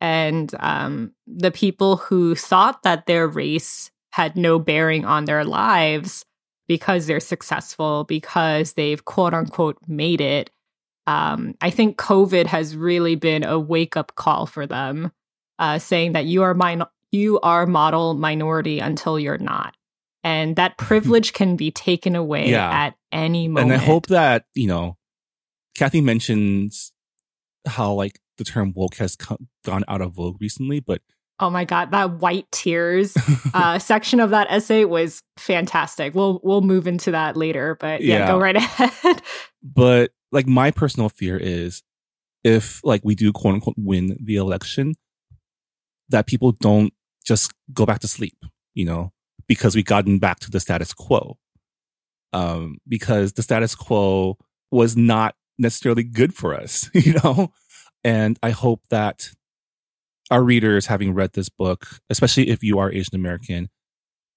[0.00, 6.24] and um, the people who thought that their race had no bearing on their lives
[6.68, 10.50] because they're successful, because they've quote unquote made it.
[11.06, 15.10] Um, I think COVID has really been a wake up call for them,
[15.58, 19.74] uh, saying that you are min- you are model minority until you're not
[20.24, 22.70] and that privilege can be taken away Yeah.
[22.70, 23.72] at any moment.
[23.72, 24.96] And I hope that, you know,
[25.74, 26.92] Cathy mentions
[27.66, 31.02] how like the term woke has co- gone out of vogue recently, but
[31.42, 33.14] oh my god, that white tears
[33.54, 36.14] uh, section of that essay was fantastic.
[36.14, 38.26] We'll we'll move into that later, but yeah, Yeah.
[38.28, 39.20] go right ahead.
[39.62, 41.82] but like my personal fear is
[42.44, 44.94] if like we do quote unquote win the election,
[46.08, 46.92] that people don't
[47.24, 48.36] just go back to sleep,
[48.74, 49.12] you know,
[49.46, 51.36] because we've gotten back to the status quo.
[52.32, 54.38] Um, because the status quo
[54.70, 57.52] was not necessarily good for us, you know?
[58.02, 59.28] And I hope that
[60.32, 63.68] our readers, having read this book, especially if you are Asian American,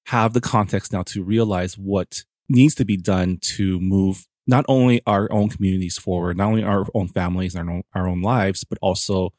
[0.07, 5.01] have the context now to realize what needs to be done to move not only
[5.07, 8.77] our own communities forward, not only our own families our own, our own lives, but
[8.81, 9.33] also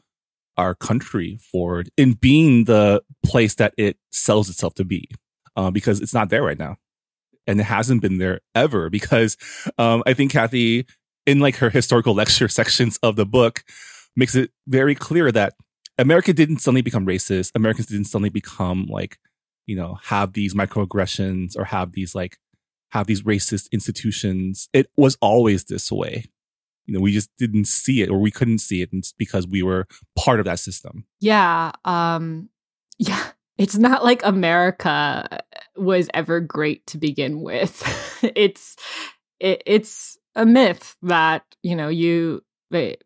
[0.56, 5.08] our country forward in being the place that it sells itself to be,
[5.56, 6.76] uh, because it's not there right now.
[7.46, 9.36] And it hasn't been there ever because,
[9.78, 10.86] um, I think Cathy,
[11.26, 13.62] in like her historical lecture sections of the book,
[14.16, 15.52] makes it very clear that
[15.98, 17.52] America didn't suddenly become racist.
[17.54, 19.18] Americans didn't suddenly become like,
[19.66, 22.38] you know, have these microaggressions or have these like,
[22.90, 24.68] have these racist institutions.
[24.72, 26.26] It was always this way.
[26.86, 29.86] You know, we just didn't see it or we couldn't see it because we were
[30.16, 31.04] part of that system.
[31.20, 32.48] yeah, um,
[32.98, 33.30] yeah.
[33.58, 35.42] It's not like America
[35.76, 37.82] was ever great to begin with.
[38.22, 38.76] it's
[39.40, 42.42] it, it's a myth that you know you.
[42.70, 43.02] It,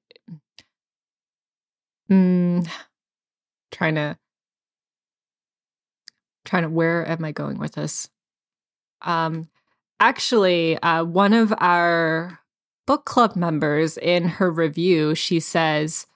[2.10, 2.68] mm,
[3.72, 4.18] trying to
[6.44, 8.10] trying to where am I going with this?
[9.02, 9.48] Um,
[10.00, 12.40] actually, uh, one of our
[12.86, 16.06] book club members in her review, she says.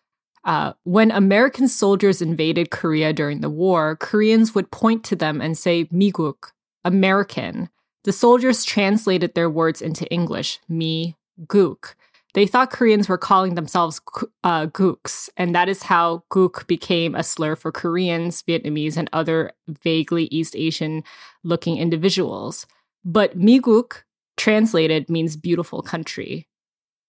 [0.44, 5.56] Uh, when American soldiers invaded Korea during the war, Koreans would point to them and
[5.56, 6.52] say "Miguk,"
[6.84, 7.70] American.
[8.02, 11.16] The soldiers translated their words into English, "mi
[11.48, 11.96] guk."
[12.34, 14.00] They thought Koreans were calling themselves
[14.42, 19.52] uh, gooks, and that is how gook became a slur for Koreans, Vietnamese, and other
[19.68, 21.04] vaguely East Asian
[21.44, 22.66] looking individuals.
[23.04, 24.02] But Miguk,
[24.36, 26.48] translated, means beautiful country.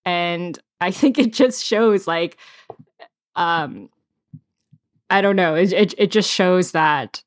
[0.06, 2.38] And I think it just shows, like,
[3.36, 3.90] um,
[5.10, 7.24] I don't know, it, it, it just shows that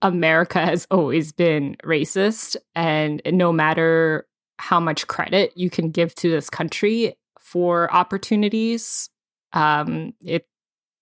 [0.00, 4.26] America has always been racist, and no matter
[4.62, 9.10] how much credit you can give to this country for opportunities,
[9.52, 10.46] um, it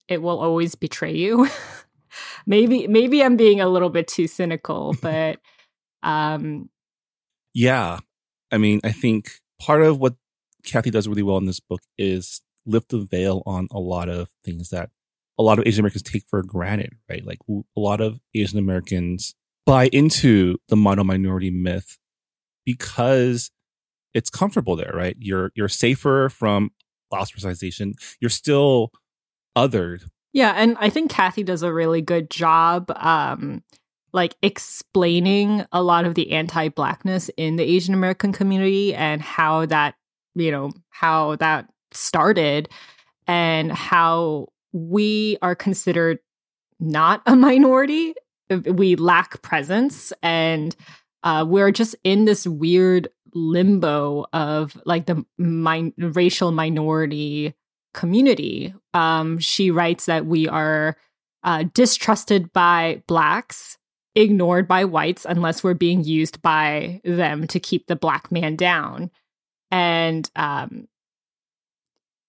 [0.09, 1.46] it will always betray you.
[2.46, 5.40] maybe maybe I'm being a little bit too cynical, but
[6.03, 6.70] um,
[7.53, 7.99] yeah,
[8.51, 10.14] I mean, I think part of what
[10.64, 14.31] Cathy does really well in this book is lift the veil on a lot of
[14.42, 14.88] things that
[15.38, 17.27] a lot of Asian Americans take for granted, right?
[17.27, 19.35] Like a lot of Asian Americans
[19.66, 21.99] buy into the model minority myth
[22.64, 23.51] because
[24.14, 25.16] it's comfortable there, right?
[25.18, 26.70] You're you're safer from
[27.12, 27.92] ostracization.
[28.20, 28.90] You're still
[29.57, 30.05] othered.
[30.33, 33.62] Yeah, and I think Cathy does a really good job um
[34.12, 39.94] like explaining a lot of the anti-blackness in the Asian American community and how that,
[40.35, 42.68] you know, how that started
[43.27, 46.18] and how we are considered
[46.81, 48.14] not a minority.
[48.64, 50.75] We lack presence and
[51.23, 57.55] uh, we're just in this weird limbo of like the min- racial minority
[57.95, 58.75] community.
[58.95, 60.97] Um, she writes that we are
[61.43, 63.79] uh, distrusted by blacks,
[64.15, 69.11] ignored by whites unless we're being used by them to keep the black man down.
[69.71, 70.89] And um,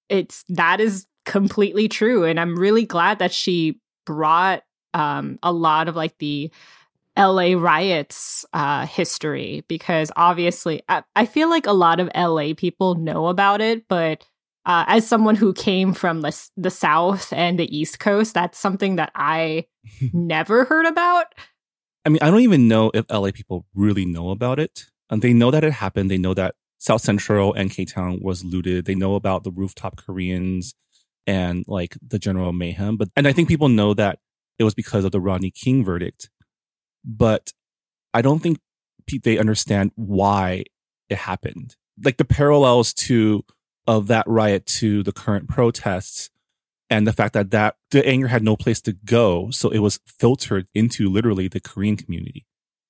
[0.10, 2.24] it's that is completely true.
[2.24, 6.52] And I'm really glad that she brought um, a lot of like the
[7.18, 12.96] LA riots uh, history because obviously I, I, feel like a lot of LA people
[12.96, 14.26] know about it, but
[14.66, 18.96] uh, as someone who came from the, the South and the East Coast, that's something
[18.96, 19.66] that I
[20.14, 21.28] never heard about.
[22.06, 24.86] I mean, I don't even know if LA people really know about it.
[25.10, 26.10] And they know that it happened.
[26.10, 28.86] They know that South Central and K Town was looted.
[28.86, 30.74] They know about the rooftop Koreans
[31.28, 32.98] and like the general mayhem.
[32.98, 34.20] But and I think people know that
[34.58, 36.30] it was because of the Rodney King verdict
[37.04, 37.52] but
[38.14, 38.60] I don't think
[39.24, 40.64] they understand why
[41.10, 41.76] it happened.
[42.04, 43.44] Like the parallels to
[43.88, 46.30] of that riot to the current protests
[46.90, 50.00] and the fact that that the anger had no place to go, so it was
[50.06, 52.46] filtered into literally the Korean community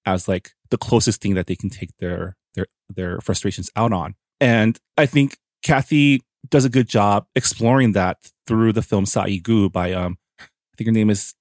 [0.06, 4.15] as like the closest thing that they can take their their their frustrations out on.
[4.39, 9.93] And I think Cathy does a good job exploring that through the film Sa-i-gu by
[9.93, 11.36] um I think her name is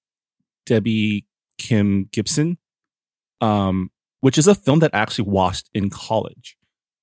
[0.66, 2.58] Debbie Kim Gibson,
[3.40, 6.56] um, which is a film that I actually watched in college.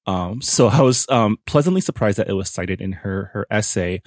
[0.05, 4.01] Um, so I was um, pleasantly surprised that it was cited in her her essay.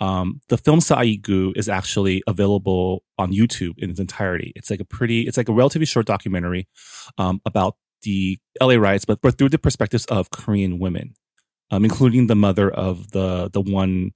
[0.00, 4.52] Um, the film Sa-i-gu is actually available on YouTube in its entirety.
[4.56, 6.66] It's like a pretty, it's like a relatively short documentary
[7.18, 11.14] um, about the LA riots, but, but through the perspectives of Korean women,
[11.70, 14.12] um, including the mother of the the one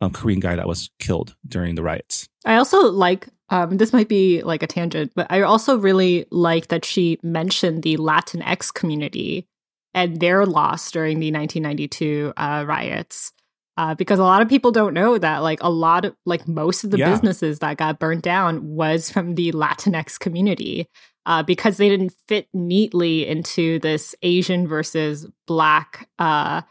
[0.00, 2.28] um, Korean guy that was killed during the riots.
[2.44, 6.68] I also like um, this might be like a tangent, but I also really like
[6.68, 9.46] that she mentioned the Latinx community
[9.94, 13.32] and their loss during the 1992 uh, riots.
[13.78, 16.82] Uh, because a lot of people don't know that, like a lot of, like most
[16.82, 17.10] of the yeah.
[17.10, 20.88] businesses that got burnt down was from the Latinx community,
[21.26, 26.62] uh, because they didn't fit neatly into this Asian versus Black uh,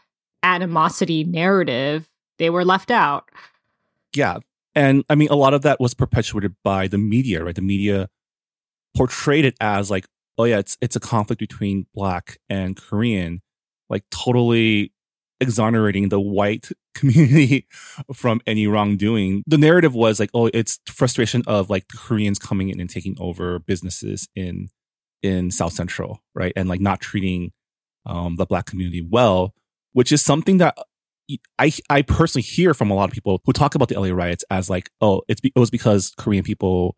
[0.42, 2.08] animosity narrative.
[2.38, 3.30] They were left out.
[4.12, 4.38] Yeah,
[4.76, 7.54] and I mean, a lot of that was perpetuated by the media, right?
[7.54, 8.10] The media
[8.94, 10.06] portrayed it as like,
[10.36, 13.40] oh yeah, it's it's a conflict between black and Korean,
[13.88, 14.92] like totally
[15.40, 17.66] exonerating the white community
[18.12, 19.42] from any wrongdoing.
[19.46, 23.16] The narrative was like, oh, it's frustration of like the Koreans coming in and taking
[23.18, 24.68] over businesses in
[25.22, 26.52] in South Central, right?
[26.54, 27.52] And like not treating
[28.04, 29.54] um, the black community well,
[29.94, 30.76] which is something that
[31.58, 34.44] I I personally hear from a lot of people who talk about the LA riots
[34.50, 36.96] as like, oh, it's it was because Korean people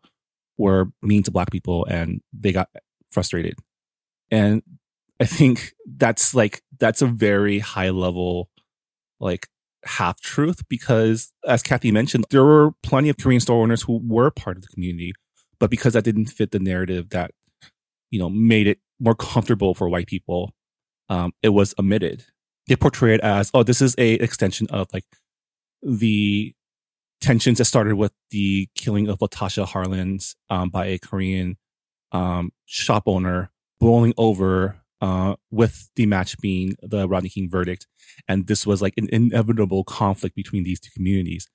[0.57, 2.69] were mean to black people and they got
[3.11, 3.55] frustrated.
[4.29, 4.61] And
[5.19, 8.49] I think that's like, that's a very high level,
[9.19, 9.47] like
[9.85, 14.29] half truth because as Cathy mentioned, there were plenty of Korean store owners who were
[14.29, 15.13] part of the community,
[15.59, 17.31] but because that didn't fit the narrative that,
[18.11, 20.53] you know, made it more comfortable for white people,
[21.09, 22.25] um, it was omitted.
[22.69, 25.05] They portray it as, oh, this is a extension of like
[25.81, 26.53] the
[27.19, 31.57] tensions that started with the killing of Latasha Harlins um, by a Korean
[32.11, 33.49] um, shop owner
[33.79, 37.87] blowing over uh, with the match being the Rodney King verdict.
[38.27, 41.47] And this was like an inevitable conflict between these two communities.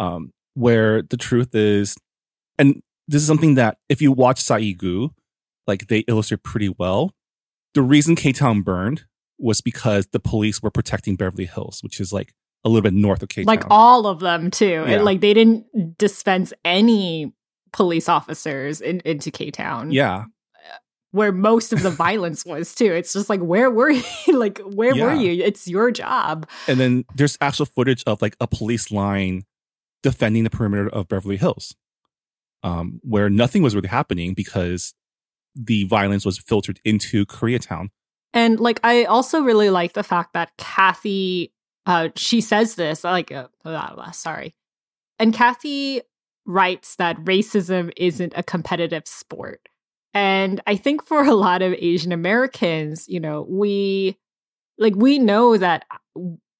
[0.00, 1.96] Um, where the truth is,
[2.58, 5.10] and this is something that if you watch Sa-I-Gu,
[5.68, 7.12] like they illustrate pretty well.
[7.74, 9.04] The reason K Town burned
[9.38, 12.34] was because the police were protecting Beverly Hills, which is like
[12.64, 13.46] a little bit north of K Town.
[13.46, 14.84] Like all of them too.
[14.86, 15.02] Yeah.
[15.02, 17.32] Like they didn't dispense any
[17.72, 19.90] police officers in, into K Town.
[19.90, 20.24] Yeah.
[21.12, 22.92] Where most of the violence was too.
[22.92, 24.02] It's just like where were you?
[24.38, 25.42] like where were you?
[25.42, 26.48] It's your job.
[26.66, 29.44] And then there's actual footage of like a police line
[30.02, 31.74] defending the perimeter of Beverly Hills,
[32.62, 34.94] um, where nothing was really happening because
[35.54, 37.88] the violence was filtered into Koreatown.
[38.34, 41.52] And like I also really like the fact that Cathy
[41.86, 44.54] uh she says this like uh, sorry.
[45.18, 46.02] And Cathy
[46.46, 49.68] writes that racism isn't a competitive sport.
[50.14, 54.16] And I think for a lot of Asian Americans, you know, we
[54.78, 55.84] like we know that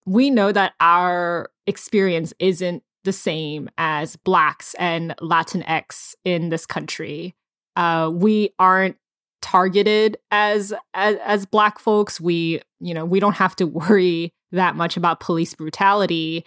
[0.07, 7.35] we know that our experience isn't the same as blacks and latinx in this country
[7.79, 8.97] uh, we aren't
[9.41, 12.21] targeted as, as as black folks.
[12.21, 16.45] We you know we don't have to worry that much about police brutality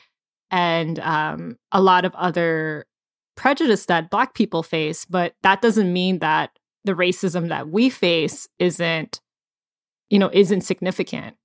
[0.49, 2.85] and um, a lot of other
[3.37, 6.51] prejudice that black people face but that doesn't mean that
[6.83, 9.21] the racism that we face isn't
[10.09, 11.35] you know isn't significant.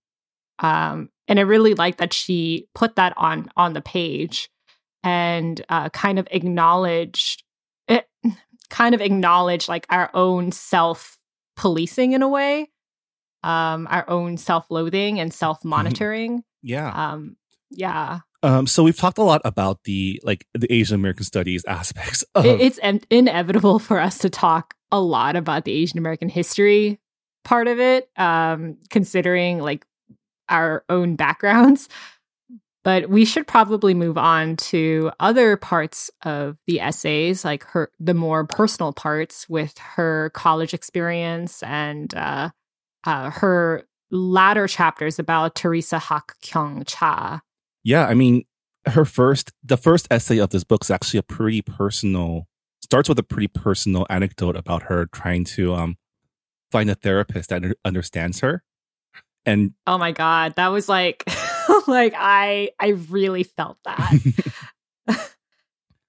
[0.59, 4.49] Um, and i really like that she put that on on the page
[5.03, 7.43] and uh, kind of acknowledged
[7.89, 8.09] it
[8.71, 11.16] kind of acknowledge like our own self
[11.57, 12.71] policing in a way
[13.43, 16.43] um our own self-loathing and self-monitoring.
[16.63, 16.91] Yeah.
[17.13, 17.37] um
[17.71, 18.21] yeah.
[18.43, 22.45] Um, so we've talked a lot about the like the Asian American studies aspects of
[22.47, 27.01] It- it's in- inevitable for us to talk a lot about the asian american history
[27.45, 29.85] part of it um considering like
[30.49, 31.89] our own backgrounds
[32.87, 38.15] but we should probably move on to other parts of the essays like her the
[38.15, 42.51] more personal parts with her college experience and uh,
[43.05, 43.83] uh, her
[44.13, 47.43] latter chapters about theresa hak kyung cha
[47.87, 48.43] yeah, I mean,
[48.85, 52.49] her first, the first essay of this book is actually a pretty personal,
[52.83, 55.97] starts with a pretty personal anecdote about her trying to um
[56.73, 58.65] find a therapist that understands her.
[59.45, 61.23] And Oh my god, that was like
[61.89, 64.13] like I I really felt that.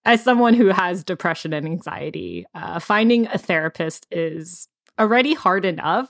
[0.06, 6.10] As someone who has depression and anxiety, uh, finding a therapist is already hard enough,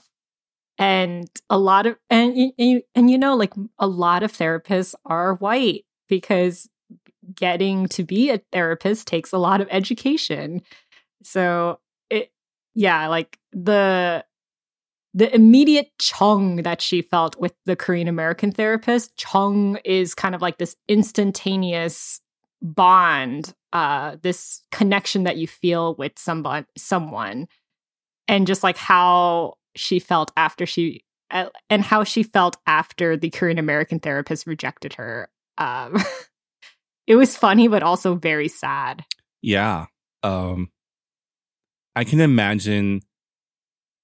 [0.78, 5.34] and a lot of and and and you know like a lot of therapists are
[5.34, 6.68] white because
[7.34, 10.62] getting to be a therapist takes a lot of education.
[11.22, 12.30] So it
[12.74, 14.24] yeah, like the
[15.18, 20.40] the immediate chung that she felt with the Korean American therapist, chung is kind of
[20.40, 22.20] like this instantaneous
[22.62, 27.48] bond, uh, this connection that you feel with someone, someone,
[28.28, 31.02] and just like how she felt after she,
[31.32, 35.28] uh, and how she felt after the Korean American therapist rejected her.
[35.58, 35.96] Um,
[37.08, 39.04] it was funny, but also very sad.
[39.42, 39.86] yeah,
[40.22, 40.70] um,
[41.96, 43.02] I can imagine,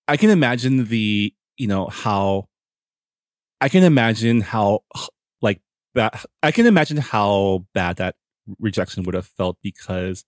[0.07, 2.49] I can imagine the, you know, how,
[3.61, 4.81] I can imagine how,
[5.41, 5.61] like,
[5.95, 8.17] that, I can imagine how bad that
[8.59, 10.25] rejection would have felt because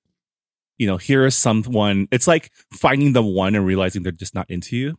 [0.79, 4.51] you know here is someone it's like finding the one and realizing they're just not
[4.51, 4.97] into you.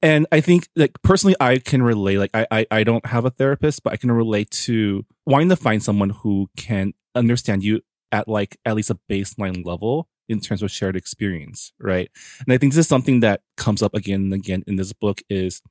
[0.00, 3.30] And i think like personally i can relate like I, I i don't have a
[3.30, 8.26] therapist but i can relate to wanting to find someone who can understand you at
[8.26, 12.10] like at least a baseline level in terms of shared experience right
[12.40, 15.22] and i think this is something that comes up again and again in this book
[15.28, 15.62] is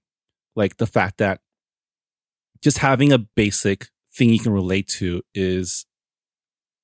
[0.55, 1.39] like the fact that
[2.61, 5.85] just having a basic thing you can relate to is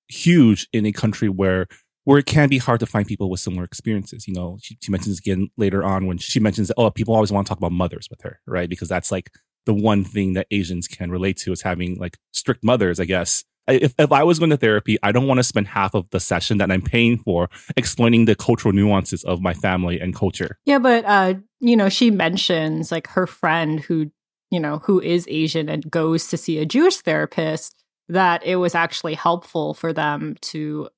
[0.09, 1.67] huge in a country where
[2.07, 4.29] where it can be hard to find people with similar experiences.
[4.29, 7.33] You know, she, she mentions again later on when she mentions that, oh, people always
[7.33, 8.69] want to talk about mothers with her, right?
[8.69, 9.29] Because that's like
[9.65, 13.43] the one thing that Asians can relate to is having like strict mothers, I guess.
[13.67, 16.19] If, if I was going to therapy, I don't want to spend half of the
[16.19, 20.57] session that I'm paying for explaining the cultural nuances of my family and culture.
[20.65, 24.11] Yeah, but uh, you know, she mentions like her friend who,
[24.51, 27.75] you know, who is Asian and goes to see a Jewish therapist
[28.09, 30.89] that it was actually helpful for them to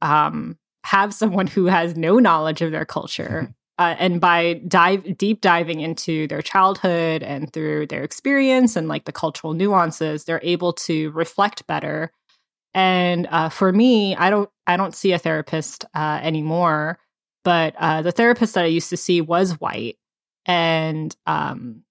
[0.00, 5.40] um have someone who has no knowledge of their culture uh, and by dive deep
[5.40, 10.72] diving into their childhood and through their experience and like the cultural nuances they're able
[10.72, 12.12] to reflect better.
[12.74, 16.98] And uh, for me i don't i don't see a therapist uh, anymore
[17.44, 19.96] but uh, the therapist that i used to see was white.
[20.46, 21.82] And um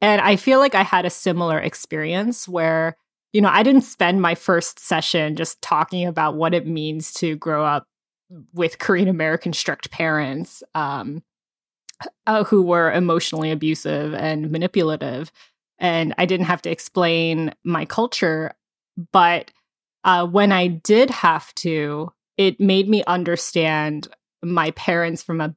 [0.00, 2.96] and i feel like i had a similar experience where
[3.32, 7.36] you know i didn't spend my first session just talking about what it means to
[7.36, 7.86] grow up
[8.52, 11.22] with Korean American strict parents um,
[12.26, 15.30] uh, who were emotionally abusive and manipulative.
[15.78, 18.52] And I didn't have to explain my culture.
[19.12, 19.50] But
[20.04, 24.08] uh, when I did have to, it made me understand
[24.42, 25.54] my parents from a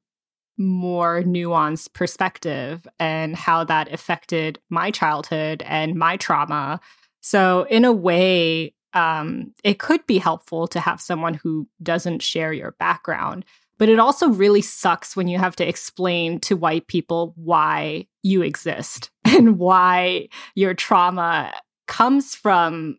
[0.57, 6.79] more nuanced perspective and how that affected my childhood and my trauma.
[7.21, 12.51] So, in a way, um, it could be helpful to have someone who doesn't share
[12.51, 13.45] your background.
[13.77, 18.41] But it also really sucks when you have to explain to white people why you
[18.41, 21.53] exist and why your trauma
[21.87, 22.97] comes from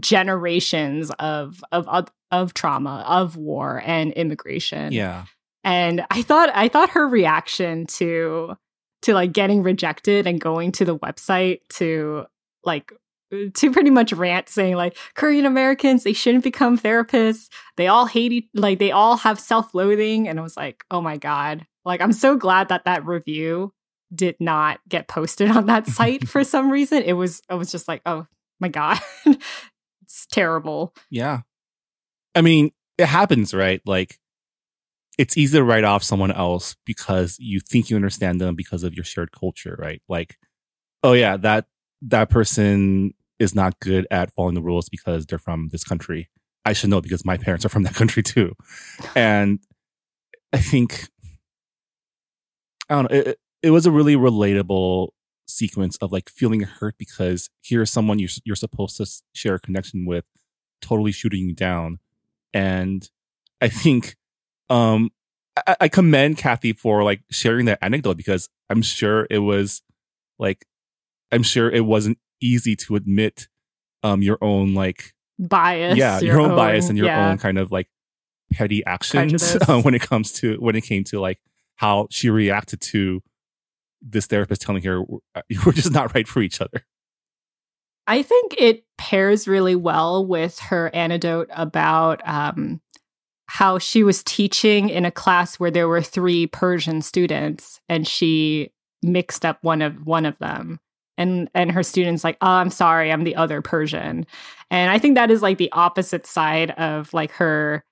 [0.00, 4.92] generations of of of trauma, of war and immigration.
[4.92, 5.24] Yeah.
[5.62, 8.56] And I thought I thought her reaction to
[9.02, 12.26] to like getting rejected and going to the website to
[12.64, 12.92] like
[13.54, 17.48] to pretty much rant saying like Korean Americans they shouldn't become therapists.
[17.76, 21.16] They all hate each, like they all have self-loathing and I was like, "Oh my
[21.16, 23.72] god." Like I'm so glad that that review
[24.14, 27.02] did not get posted on that site for some reason.
[27.02, 28.26] It was I was just like, "Oh
[28.60, 28.98] my god."
[30.02, 30.94] it's terrible.
[31.10, 31.40] Yeah.
[32.34, 33.80] I mean, it happens, right?
[33.84, 34.18] Like
[35.18, 38.94] it's easy to write off someone else because you think you understand them because of
[38.94, 40.00] your shared culture, right?
[40.08, 40.38] Like,
[41.02, 41.66] oh yeah, that
[42.02, 46.28] that person is not good at following the rules because they're from this country.
[46.64, 48.54] I should know because my parents are from that country too.
[49.14, 49.60] And
[50.52, 51.08] I think,
[52.88, 55.08] I don't know, it, it was a really relatable
[55.46, 60.04] sequence of like feeling hurt because here's someone you're, you're supposed to share a connection
[60.04, 60.24] with
[60.82, 61.98] totally shooting you down.
[62.52, 63.08] And
[63.60, 64.16] I think,
[64.68, 65.10] um,
[65.66, 69.82] I, I commend Cathy for like sharing that anecdote because I'm sure it was
[70.38, 70.66] like,
[71.32, 73.48] I'm sure it wasn't easy to admit
[74.02, 75.96] um your own like bias.
[75.96, 77.30] Yeah, your, your own, own, bias and your yeah.
[77.30, 77.88] own kind of like
[78.52, 81.40] petty actions uh, when it comes to when it came to like
[81.76, 83.22] how she reacted to
[84.02, 85.02] this therapist telling her
[85.34, 86.84] uh, we're just not right for each other.
[88.06, 92.80] I think it pairs really well with her anecdote about um,
[93.46, 98.72] how she was teaching in a class where there were three Persian students, and she
[99.02, 100.80] mixed up one of one of them
[101.18, 104.26] and and her students like oh i'm sorry i'm the other persian.
[104.70, 107.84] And i think that is like the opposite side of like her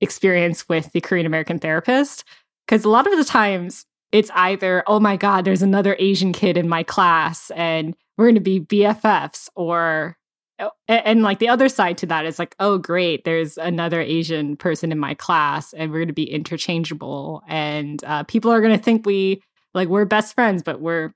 [0.00, 2.24] experience with the korean american therapist
[2.66, 6.56] because a lot of the times it's either oh my god there's another asian kid
[6.56, 10.16] in my class and we're going to be bffs or
[10.58, 14.56] and, and like the other side to that is like oh great there's another asian
[14.56, 18.76] person in my class and we're going to be interchangeable and uh, people are going
[18.76, 19.42] to think we
[19.74, 21.12] like we're best friends but we're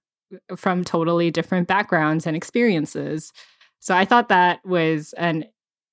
[0.57, 3.33] from totally different backgrounds and experiences.
[3.81, 5.47] So I thought that was an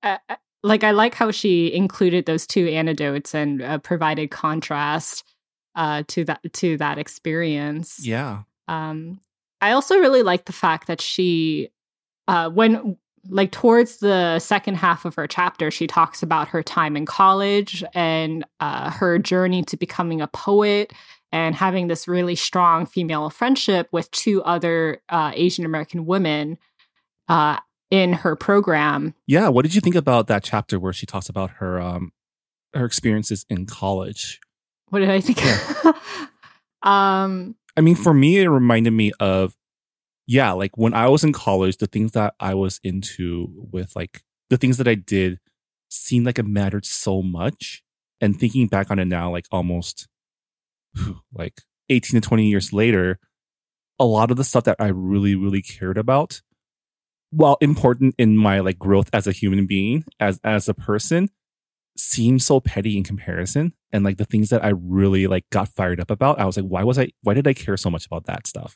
[0.04, 0.18] uh,
[0.64, 5.24] like I like how she included those two anecdotes and uh, provided contrast
[5.76, 8.06] uh, to that to that experience.
[8.06, 8.44] Yeah.
[8.68, 9.20] Um,
[9.62, 11.70] I also really like the fact that she,
[12.28, 16.96] uh, when like towards the second half of her chapter, she talks about her time
[16.96, 20.94] in college and uh, her journey to becoming a poet
[21.32, 26.58] and having this really strong female friendship with two other uh, Asian American women
[27.28, 27.58] uh,
[27.92, 29.14] in her program.
[29.28, 32.12] Yeah, what did you think about that chapter where she talks about her um,
[32.74, 34.40] her experiences in college?
[34.90, 35.44] What did I think?
[35.44, 35.94] Yeah.
[36.84, 39.56] um, I mean, for me, it reminded me of
[40.28, 44.22] yeah, like when I was in college, the things that I was into with like
[44.50, 45.40] the things that I did
[45.90, 47.84] seemed like it mattered so much.
[48.22, 50.09] And thinking back on it now, like almost
[51.34, 53.20] like 18 to 20 years later,
[54.00, 56.42] a lot of the stuff that I really, really cared about,
[57.32, 61.30] while important in my like growth as a human being, as as a person,
[61.98, 63.74] seems so petty in comparison.
[63.92, 66.66] And like the things that I really like got fired up about, I was like,
[66.66, 68.76] why was I why did I care so much about that stuff?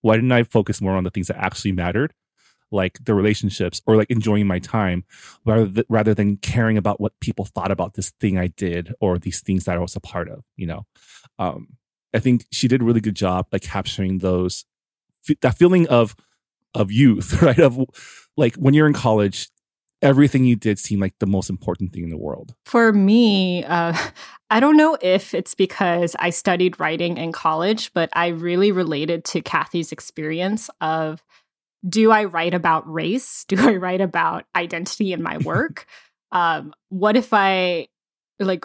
[0.00, 2.12] Why didn't I focus more on the things that actually mattered?
[2.72, 5.04] Like the relationships or like enjoying my time
[5.44, 9.18] rather th- rather than caring about what people thought about this thing I did or
[9.18, 10.86] these things that I was a part of, you know.
[11.38, 11.76] Um
[12.14, 14.64] I think she did a really good job like capturing those
[15.40, 16.16] that feeling of
[16.74, 17.58] of youth, right?
[17.58, 17.78] Of
[18.36, 19.48] like when you're in college,
[20.02, 22.54] everything you did seemed like the most important thing in the world.
[22.66, 23.96] For me, uh,
[24.50, 29.24] I don't know if it's because I studied writing in college, but I really related
[29.26, 31.22] to Cathy's experience of
[31.86, 33.44] do I write about race?
[33.48, 35.86] Do I write about identity in my work?
[36.32, 37.88] um, what if I
[38.38, 38.64] like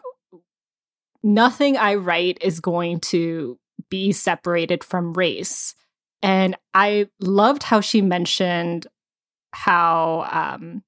[1.24, 3.60] nothing I write is going to
[3.90, 5.76] be separated from race?
[6.22, 8.88] And I loved how she mentioned
[9.54, 10.84] how um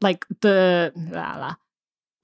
[0.00, 1.54] like the blah, blah.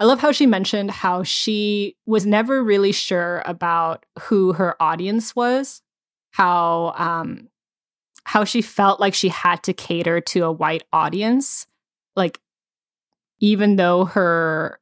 [0.01, 5.35] I love how she mentioned how she was never really sure about who her audience
[5.37, 5.83] was,
[6.33, 7.49] how um
[8.25, 11.66] how she felt like she had to cater to a white audience,
[12.16, 12.41] like
[13.41, 14.81] even though her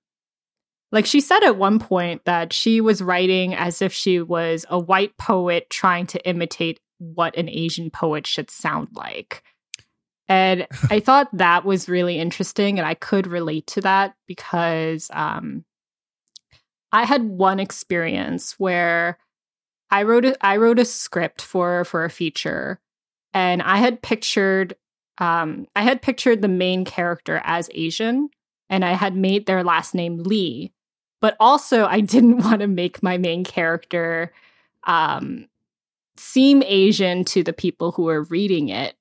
[0.93, 4.78] like she said at one point that she was writing as if she was a
[4.78, 9.43] white poet trying to imitate what an Asian poet should sound like.
[10.28, 15.64] And I thought that was really interesting, and I could relate to that because um,
[16.93, 19.18] I had one experience where
[19.90, 22.80] I wrote a, I wrote a script for for a feature,
[23.35, 24.76] and I had pictured
[25.18, 28.30] um, I had pictured the main character as Asian,
[28.68, 30.72] and I had made their last name Lee,
[31.20, 34.33] but also I didn't want to make my main character
[34.87, 35.49] um,
[36.16, 38.95] seem Asian to the people who were reading it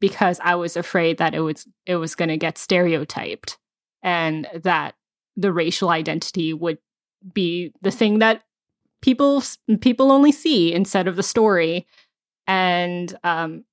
[0.00, 3.58] because I was afraid that it was it was going to get stereotyped
[4.02, 4.94] and that
[5.36, 6.78] the racial identity would
[7.32, 8.42] be the thing that
[9.00, 9.42] people
[9.80, 11.86] people only see instead of the story
[12.46, 13.64] and um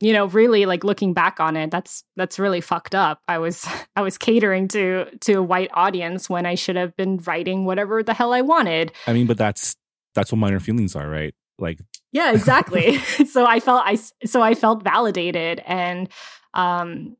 [0.00, 3.20] you know really like looking back on it that's that's really fucked up.
[3.28, 3.66] I was
[3.96, 8.02] i was catering to to a white audience when i should have been writing whatever
[8.02, 8.92] the hell i wanted.
[9.06, 9.76] I mean but that's
[10.14, 11.34] that's what minor feelings are right?
[11.58, 11.80] Like
[12.12, 12.98] yeah exactly.
[13.26, 16.08] So i felt i so i felt validated and
[16.54, 17.16] um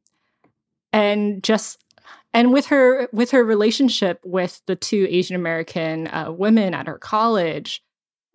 [0.92, 1.82] and just
[2.34, 6.99] and with her with her relationship with the two asian american uh, women at her
[6.99, 7.82] college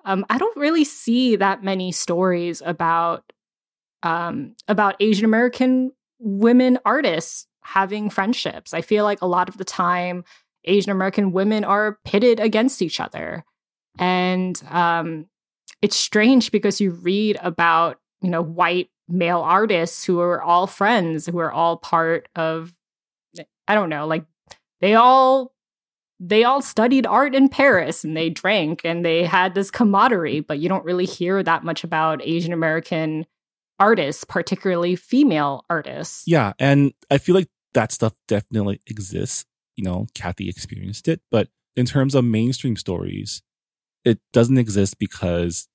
[0.06, 3.32] um i don't really see that many stories about
[4.04, 8.74] um about asian american women artists having friendships.
[8.74, 10.24] I feel like a lot of the time
[10.66, 13.44] asian american women are pitted against each other.
[14.00, 15.28] And um
[15.82, 21.26] it's strange because you read about, you know, white male artists who are all friends,
[21.26, 22.74] who are all part of
[23.68, 24.26] I don't know, like
[24.82, 25.53] they all
[26.20, 30.60] they all studied art in Paris and they drank and they had this camaraderie, but
[30.60, 33.26] you don't really hear that much about Asian American
[33.80, 36.24] artists, particularly female artists.
[36.26, 39.46] Yeah, and I feel like that stuff definitely exists.
[39.76, 43.42] You know, Cathy experienced it, but in terms of mainstream stories,
[44.06, 45.68] it doesn't exist because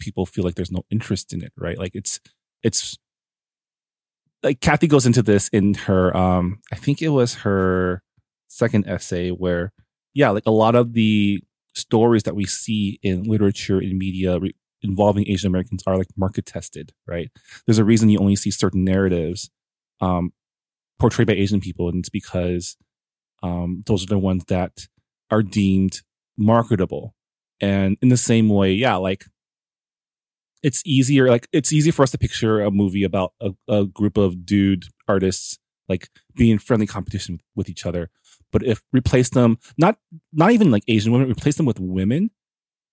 [0.00, 1.78] people feel like there's no interest in it, right?
[1.78, 2.20] Like it's
[2.62, 2.96] it's
[4.42, 8.02] like Cathy goes into this in her um I think it was her
[8.48, 9.72] second essay where
[10.14, 11.42] yeah, like a lot of the
[11.74, 16.46] stories that we see in literature in media re- involving Asian Americans are like market
[16.46, 17.30] tested, right?
[17.66, 19.50] There's a reason you only see certain narratives
[20.00, 20.32] um
[20.98, 22.76] portrayed by Asian people and it's because
[23.42, 24.88] um those are the ones that
[25.30, 26.02] are deemed
[26.36, 27.14] marketable.
[27.60, 29.24] And in the same way, yeah, like
[30.62, 34.16] it's easier like it's easy for us to picture a movie about a, a group
[34.16, 38.10] of dude artists like being in friendly competition with each other
[38.52, 39.98] but if replace them not
[40.32, 42.30] not even like asian women replace them with women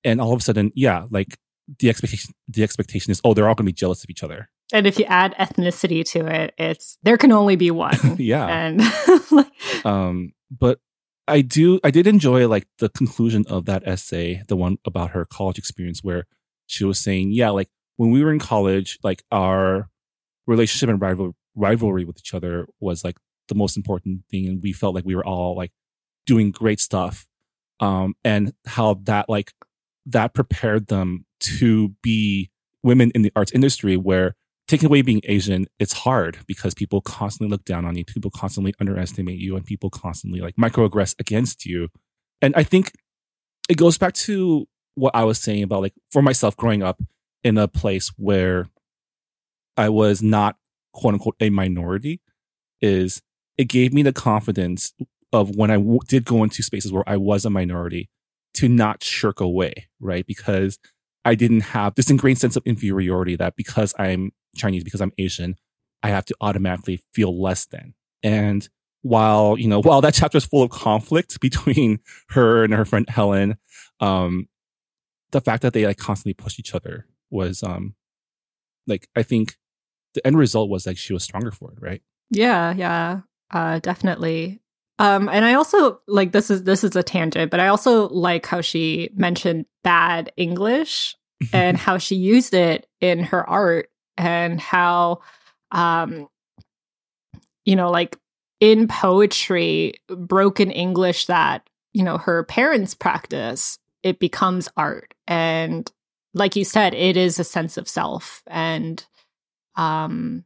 [0.04, 1.38] and all of a sudden yeah like
[1.80, 4.50] the expectation the expectation is oh they're all going to be jealous of each other.
[4.74, 7.98] And if you add ethnicity to it it's there can only be one.
[8.18, 8.48] Yeah.
[8.48, 8.82] And
[9.86, 10.80] um but
[11.28, 15.26] i do i did enjoy like the conclusion of that essay the one about her
[15.26, 16.26] college experience where
[16.68, 19.90] she was saying, yeah, like when we were in college, like our
[20.48, 23.18] relationship and rival- rivalry with each other was like
[23.48, 24.48] the most important thing.
[24.48, 25.72] And we felt like we were all like
[26.26, 27.28] doing great stuff.
[27.80, 29.54] Um, and how that like,
[30.06, 32.50] that prepared them to be
[32.84, 34.36] women in the arts industry where
[34.68, 38.74] taking away being Asian, it's hard because people constantly look down on you, people constantly
[38.80, 41.90] underestimate you, and people constantly like microaggress against you.
[42.42, 42.92] And I think
[43.70, 47.02] it goes back to what I was saying about like for myself growing up
[47.44, 48.70] in a place where
[49.78, 50.56] I was not
[50.94, 52.22] quote unquote a minority
[52.82, 53.22] is
[53.58, 54.94] it gave me the confidence
[55.32, 58.10] of when I w- did go into spaces where I was a minority
[58.56, 60.26] to not shirk away, right?
[60.26, 60.80] Because
[61.26, 65.56] I didn't have this ingrained sense of inferiority that because I'm Chinese, because I'm Asian,
[66.04, 67.94] I have to automatically feel less than.
[68.24, 68.68] And
[69.02, 72.00] while, you know, while that chapter is full of conflict between
[72.30, 73.58] her and her friend Helen,
[74.00, 74.48] um,
[75.32, 77.96] the fact that they like constantly push each other was, um,
[78.88, 79.56] like, I think
[80.14, 82.02] the end result was like she was stronger for it, right?
[82.30, 83.22] Yeah, yeah,
[83.52, 84.60] uh, definitely.
[84.98, 88.46] Um, and I also like this is this is a tangent, but I also like
[88.46, 91.16] how she mentioned bad English
[91.54, 95.20] and how she used it in her art and how
[95.72, 96.28] um
[97.66, 98.18] you know like
[98.60, 105.92] in poetry broken english that you know her parents practice it becomes art and
[106.34, 109.06] like you said it is a sense of self and
[109.76, 110.46] um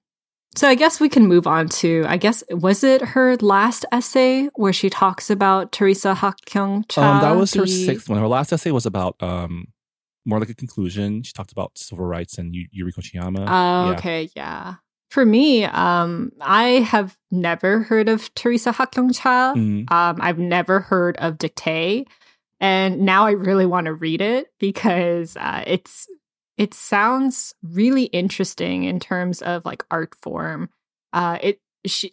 [0.60, 4.50] so I guess we can move on to I guess was it her last essay
[4.56, 7.02] where she talks about Theresa Hak Kyung Cha?
[7.02, 8.20] Um, that was her sixth one.
[8.20, 9.68] Her last essay was about um
[10.26, 11.24] more like a conclusion.
[11.24, 13.46] She talked about civil rights and Yu- Yuri Kochiyama.
[13.48, 13.98] Oh, Yeah.
[13.98, 14.76] okay, yeah.
[15.10, 19.54] For me, um, I have never heard of Theresa Hak Kyung Cha.
[19.56, 19.90] Mhm.
[19.92, 22.06] Um, I've never heard of Dictee,
[22.60, 26.06] and now I really want to read it because uh, it's
[26.60, 30.70] it sounds really interesting in terms of like art form.
[31.14, 32.12] Uh, it she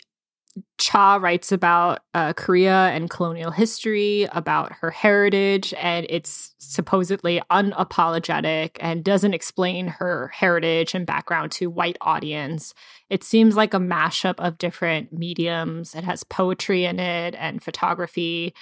[0.79, 8.71] Cha writes about uh, Korea and colonial history, about her heritage, and it's supposedly unapologetic
[8.81, 12.73] and doesn't explain her heritage and background to white audience.
[13.11, 15.95] It seems like a mashup of different mediums.
[15.95, 18.55] It has poetry in it and photography,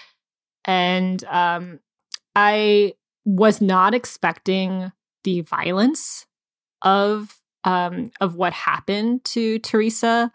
[0.64, 1.78] and um,
[2.35, 4.91] I was not expecting
[5.25, 6.27] the violence
[6.83, 10.31] of um, of what happened to Theresa.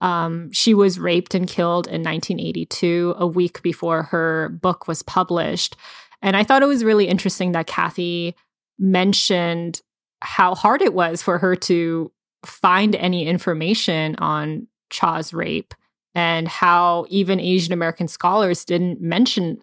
[0.00, 5.76] Um, she was raped and killed in 1982, a week before her book was published.
[6.22, 8.36] And I thought it was really interesting that Cathy
[8.78, 9.80] mentioned
[10.20, 12.12] how hard it was for her to
[12.46, 15.74] find any information on Cha's rape
[16.14, 19.58] and how even Asian American scholars didn't mention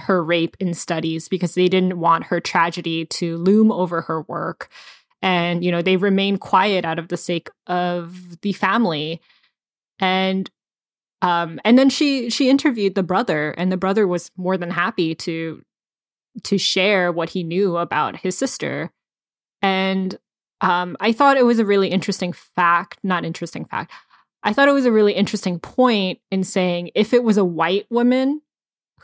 [0.00, 4.68] her rape in studies because they didn't want her tragedy to loom over her work.
[5.22, 9.20] And, you know, they remained quiet out of the sake of the family
[9.98, 10.50] and
[11.22, 15.14] um and then she she interviewed the brother and the brother was more than happy
[15.14, 15.62] to
[16.42, 18.90] to share what he knew about his sister
[19.62, 20.18] and
[20.60, 23.92] um i thought it was a really interesting fact not interesting fact
[24.42, 27.86] i thought it was a really interesting point in saying if it was a white
[27.90, 28.40] woman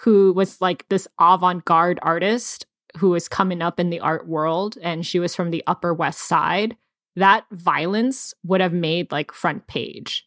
[0.01, 2.67] who was like this avant-garde artist
[2.99, 6.21] who was coming up in the art world and she was from the upper west
[6.21, 6.77] side
[7.17, 10.27] that violence would have made like front page.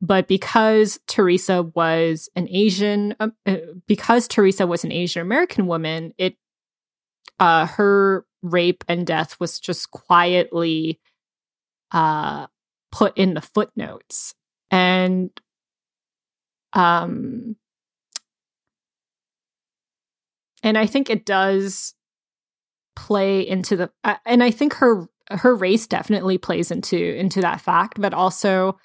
[0.00, 6.12] But because Theresa was an Asian, uh, uh, because Theresa was an Asian American woman,
[6.18, 6.36] it
[7.40, 11.00] uh, her rape and death was just quietly
[11.92, 12.46] uh,
[12.92, 14.34] put in the footnotes,
[14.70, 15.30] and
[16.74, 17.56] um,
[20.66, 21.94] and I think it does
[22.96, 27.60] play into the, uh, and I think her her race definitely plays into into that
[27.60, 28.76] fact, but also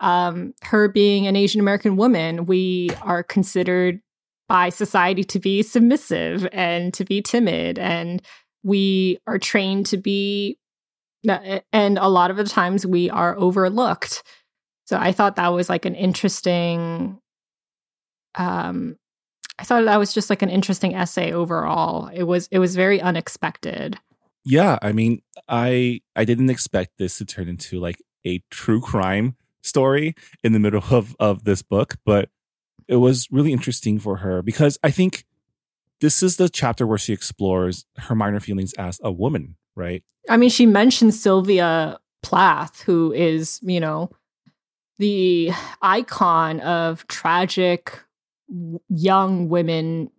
[0.00, 4.00] um, her being an Asian American woman, we are considered
[4.48, 8.22] by society to be submissive and to be timid, and
[8.62, 10.58] we are trained to be,
[11.26, 14.22] and a lot of the times we are overlooked.
[14.86, 17.18] So I thought that was like an interesting.
[18.34, 18.96] Um,
[19.58, 22.08] I thought that was just like an interesting essay overall.
[22.12, 23.98] It was it was very unexpected.
[24.44, 29.36] Yeah, I mean, I I didn't expect this to turn into like a true crime
[29.62, 32.30] story in the middle of of this book, but
[32.86, 35.24] it was really interesting for her because I think
[36.00, 40.02] this is the chapter where she explores her minor feelings as a woman, right?
[40.28, 44.10] I mean, she mentions Sylvia Plath, who is, you know,
[44.98, 45.50] the
[45.82, 48.00] icon of tragic
[48.88, 50.10] young women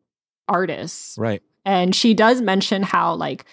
[0.48, 1.16] artists.
[1.18, 1.42] Right.
[1.66, 3.46] And she does mention how, like,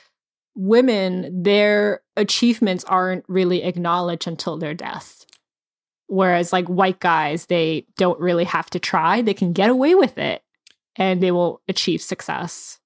[0.55, 5.27] women, their achievements aren't really acknowledged until their death.
[6.07, 10.19] Whereas, like, white guys, they don't really have to try, they can get away with
[10.19, 10.43] it
[10.97, 12.79] and they will achieve success.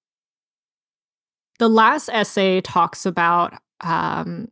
[1.58, 4.48] The last essay talks about, um,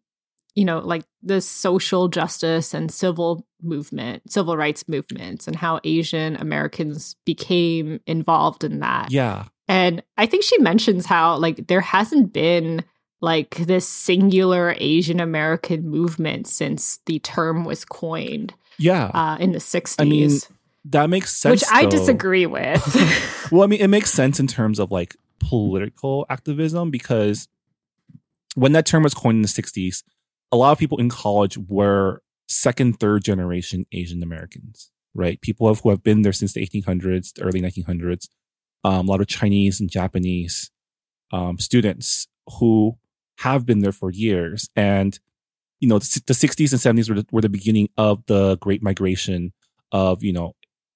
[0.55, 6.37] you know, like the social justice and civil movement, civil rights movements, and how Asian
[6.37, 9.11] Americans became involved in that.
[9.11, 9.45] Yeah.
[9.67, 12.85] And I think she mentions how, like, there hasn't been
[13.21, 19.07] like this singular Asian American movement since the term was coined Yeah.
[19.13, 19.97] uh, in the 60s.
[19.99, 20.31] I mean,
[20.85, 21.63] that makes sense.
[21.63, 21.91] which I though.
[21.91, 23.49] disagree with.
[23.53, 27.49] well, I mean, it makes sense in terms of like political activism because
[28.55, 30.03] when that term was coined in the 60s,
[30.53, 35.41] a lot of people in college were second, third generation Asian Americans, right?
[35.41, 38.29] People who have been there since the 1800s, the early 1900s.
[38.85, 40.71] Um, a lot of Chinese and Japanese
[41.33, 42.27] um, students
[42.59, 42.97] who
[43.39, 44.69] have been there for years.
[44.75, 45.19] And,
[45.81, 48.83] you know, the, the 60s and 70s were the, were the beginning of the great
[48.83, 49.53] migration
[49.93, 50.55] of, you know,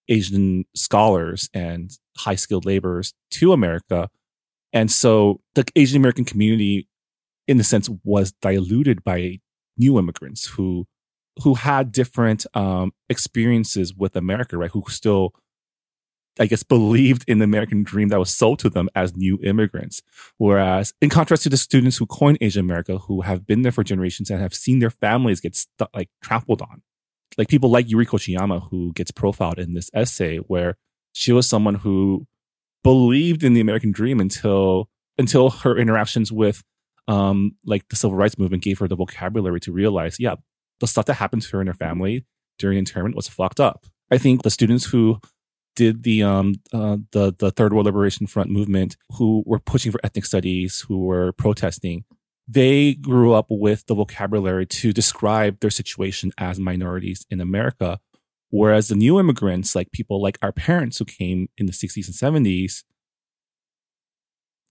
[0.08, 4.08] Asian scholars and high skilled laborers to America.
[4.72, 6.88] And so the Asian American community,
[7.46, 9.40] in a sense, was diluted by
[9.76, 10.86] new immigrants who
[11.42, 14.70] who had different um, experiences with America, right?
[14.70, 15.34] Who still,
[16.38, 20.02] I guess, believed in the American dream that was sold to them as new immigrants.
[20.38, 23.84] Whereas, in contrast to the students who coined Asian America, who have been there for
[23.84, 26.82] generations and have seen their families get stu- like trampled on,
[27.38, 30.76] like people like Yuri Kochiyama, who gets profiled in this essay, where
[31.12, 32.26] she was someone who
[32.82, 36.62] believed in the American dream until until her interactions with
[37.08, 40.34] um like the civil rights movement gave her the vocabulary to realize, yeah,
[40.82, 42.26] the stuff that happened to her and her family
[42.58, 43.86] during internment was fucked up.
[44.10, 45.20] I think the students who
[45.76, 50.00] did the um uh, the the Third World Liberation Front movement, who were pushing for
[50.04, 52.04] ethnic studies, who were protesting,
[52.48, 58.00] they grew up with the vocabulary to describe their situation as minorities in America.
[58.50, 62.44] Whereas the new immigrants, like people like our parents who came in the 60s and
[62.44, 62.82] 70s,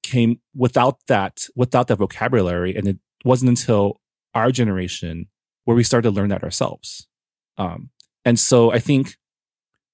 [0.03, 2.76] came without that, without that vocabulary.
[2.76, 3.99] And it wasn't until
[4.36, 5.30] our generation
[5.66, 7.07] where we started to learn that ourselves.
[7.57, 7.89] Um,
[8.26, 9.18] and so I think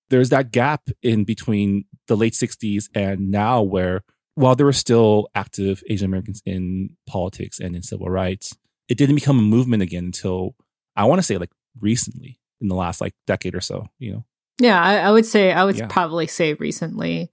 [0.09, 4.03] there's that gap in between the late 60s and now where
[4.35, 8.55] while there were still active Asian Americans in politics and in civil rights,
[8.87, 10.55] it didn't become a movement again until
[10.95, 14.25] I want to say like recently in the last like decade or so, you know?
[14.59, 15.87] Yeah, I, I would say, I would yeah.
[15.87, 17.31] probably say recently.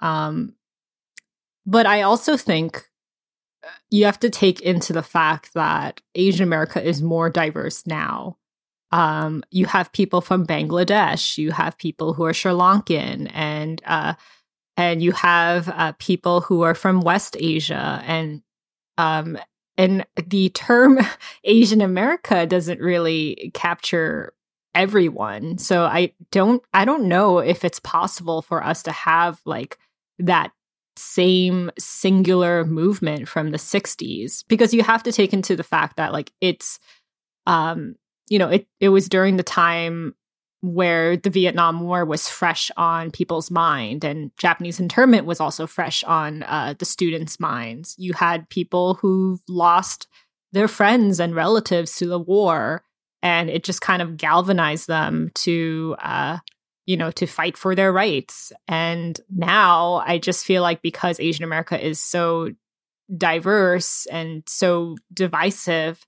[0.00, 0.54] Um,
[1.66, 2.88] but I also think
[3.90, 8.36] you have to take into the fact that Asian America is more diverse now.
[8.92, 14.14] Um, you have people from Bangladesh, you have people who are Sri Lankan, and uh,
[14.76, 18.42] and you have uh, people who are from West Asia, and
[18.98, 19.38] um,
[19.76, 21.00] and the term
[21.44, 24.32] Asian America doesn't really capture
[24.74, 25.58] everyone.
[25.58, 29.78] So I don't I don't know if it's possible for us to have like
[30.18, 30.52] that
[30.96, 36.12] same singular movement from the 60s because you have to take into the fact that
[36.12, 36.78] like it's
[37.46, 37.96] um
[38.28, 40.14] you know it it was during the time
[40.64, 46.02] where the Vietnam War was fresh on people's mind, and Japanese internment was also fresh
[46.04, 47.94] on uh, the students' minds.
[47.98, 50.08] You had people who lost
[50.52, 52.82] their friends and relatives to the war,
[53.22, 56.38] and it just kind of galvanized them to, uh,
[56.86, 58.52] you know, to fight for their rights.
[58.68, 62.50] And now I just feel like because Asian America is so
[63.16, 66.04] diverse and so divisive,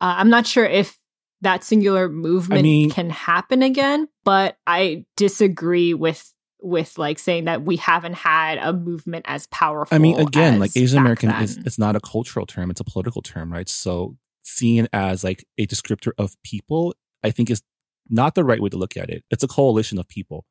[0.00, 0.98] uh, I'm not sure if
[1.42, 7.44] that singular movement I mean, can happen again but i disagree with with like saying
[7.44, 11.58] that we haven't had a movement as powerful i mean again like asian american is
[11.58, 15.44] it's not a cultural term it's a political term right so seeing it as like
[15.58, 17.62] a descriptor of people i think is
[18.08, 19.24] not the right way to look at it.
[19.30, 20.44] It's a coalition of people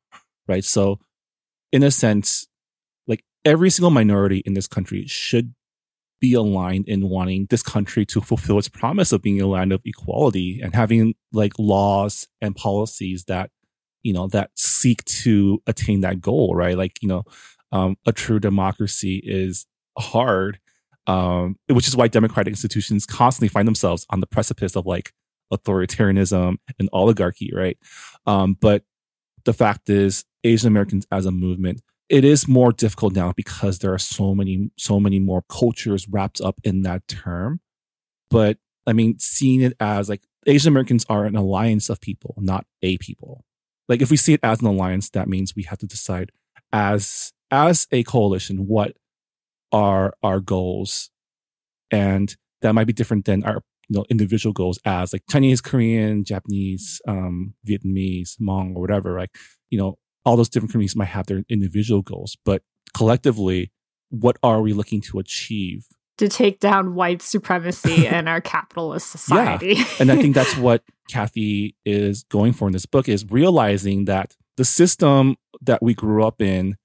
[0.48, 0.64] right?
[0.64, 0.98] So
[1.70, 2.46] in a sense
[3.06, 5.54] like every single minority in this country should
[6.20, 9.82] be aligned in wanting this country to fulfill its promise of being a land of
[9.84, 13.50] equality and having like laws and policies that
[14.02, 16.76] you know that seek to attain that goal right?
[16.76, 17.24] Like you know
[17.72, 19.66] um, a true democracy is
[19.98, 20.58] hard
[21.08, 25.12] um, which is why democratic institutions constantly find themselves on the precipice of like
[25.52, 27.78] authoritarianism and oligarchy right?
[28.26, 28.84] Um, but
[29.44, 31.82] the fact is asian americans as a movement
[32.12, 36.42] it is more difficult now because there are so many so many more cultures wrapped
[36.42, 37.60] up in that term.
[38.30, 42.66] But i mean seeing it as like asian americans are an alliance of people not
[42.82, 43.44] a people.
[43.88, 46.30] Like if we see it as an alliance that means we have to decide
[46.72, 48.96] as as a coalition what
[49.72, 51.10] are our goals.
[51.90, 53.62] And that might be different than our
[53.92, 59.30] you know individual goals as like chinese korean japanese um vietnamese hmong or whatever like
[59.70, 62.62] you know all those different communities might have their individual goals, but
[62.94, 63.72] collectively,
[64.10, 65.86] what are we looking to achieve?
[66.18, 69.74] To take down white supremacy and our capitalist society.
[69.74, 69.84] Yeah.
[69.98, 74.36] and I think that's what Cathy is going for in this book is realizing that
[74.56, 76.76] the system that we grew up in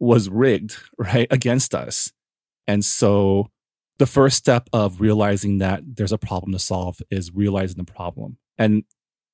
[0.00, 2.12] was rigged, right, against us.
[2.66, 3.48] And so
[3.98, 8.38] the first step of realizing that there's a problem to solve is realizing the problem.
[8.56, 8.84] And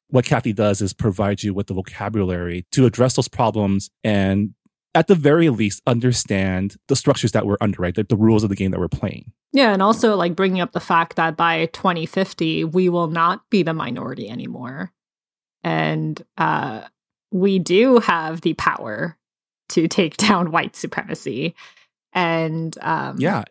[0.08, 4.54] what Cathy does is provide you with the vocabulary to address those problems and
[4.94, 7.94] at the very least understand the structures that we're under, right?
[7.94, 9.32] The, the rules of the game that we're playing.
[9.52, 13.62] Yeah, and also like bringing up the fact that by 2050 we will not be
[13.62, 14.92] the minority anymore,
[15.62, 16.82] and uh,
[17.30, 19.16] we do have the power
[19.70, 21.54] to take down white supremacy,
[22.12, 23.44] and um, yeah,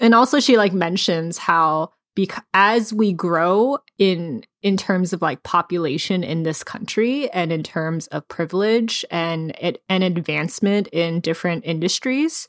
[0.00, 5.42] and also she like mentions how because as we grow in in terms of like
[5.42, 11.64] population in this country and in terms of privilege and it, and advancement in different
[11.64, 12.46] industries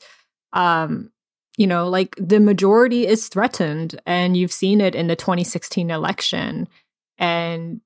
[0.52, 1.10] um
[1.56, 6.68] you know like the majority is threatened and you've seen it in the 2016 election.
[7.18, 7.80] And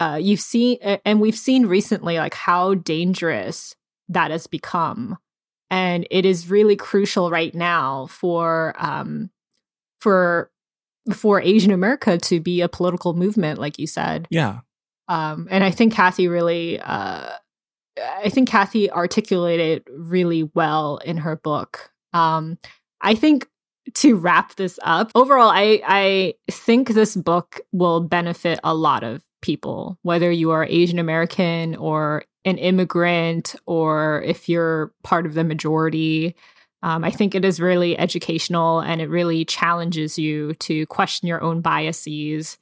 [0.00, 3.74] uh you've seen and we've seen recently like how dangerous
[4.08, 5.18] that has become
[5.70, 9.30] and it is really crucial right now for um
[10.00, 10.50] for
[11.12, 14.26] for Asian America to be a political movement, like you said.
[14.30, 14.60] Yeah.
[15.08, 17.30] Um, and I think Cathy really, uh,
[17.98, 21.90] I think Cathy articulated really well in her book.
[22.12, 22.58] Um,
[23.00, 23.48] I think
[23.94, 29.22] to wrap this up, overall, I I think this book will benefit a lot of
[29.40, 35.44] people, whether you are Asian American or an immigrant, or if you're part of the
[35.44, 36.34] majority.
[36.82, 41.42] Um, I think it is really educational and it really challenges you to question your
[41.42, 42.58] own biases.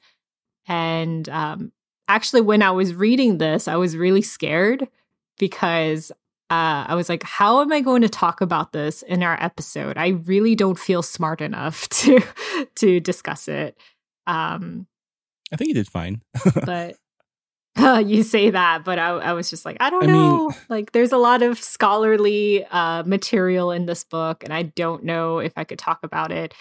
[0.67, 1.71] And um,
[2.07, 4.87] actually, when I was reading this, I was really scared
[5.37, 6.11] because
[6.49, 9.97] uh, I was like, how am I going to talk about this in our episode?
[9.97, 12.21] I really don't feel smart enough to
[12.75, 13.77] to discuss it.
[14.27, 14.87] Um,
[15.51, 16.21] I think you did fine.
[16.65, 16.95] but
[17.77, 20.47] uh, you say that, but I, I, was just like, I don't I know.
[20.47, 25.03] Mean, like, there's a lot of scholarly uh, material in this book, and I don't
[25.03, 26.53] know if I could talk about it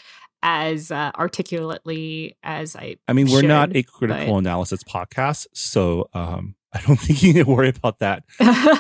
[0.43, 2.97] as uh, articulately as I.
[3.09, 4.39] I mean, we're should, not a critical but...
[4.39, 8.25] analysis podcast, so um, I don't think you need to worry about that.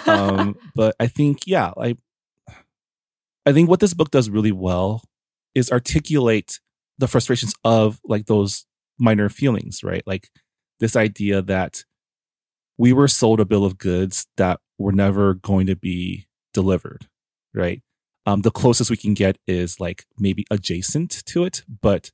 [0.07, 1.97] um, but I think, yeah, I,
[3.47, 5.03] I think what this book does really well
[5.55, 6.59] is articulate
[6.99, 8.67] the frustrations of like those
[8.99, 10.03] minor feelings, right?
[10.07, 10.31] Like
[10.81, 11.85] this idea that
[12.77, 17.07] we were sold a bill of goods that were never going to be delivered,
[17.55, 17.83] right?
[18.27, 22.11] Um, the closest we can get is like maybe adjacent to it, but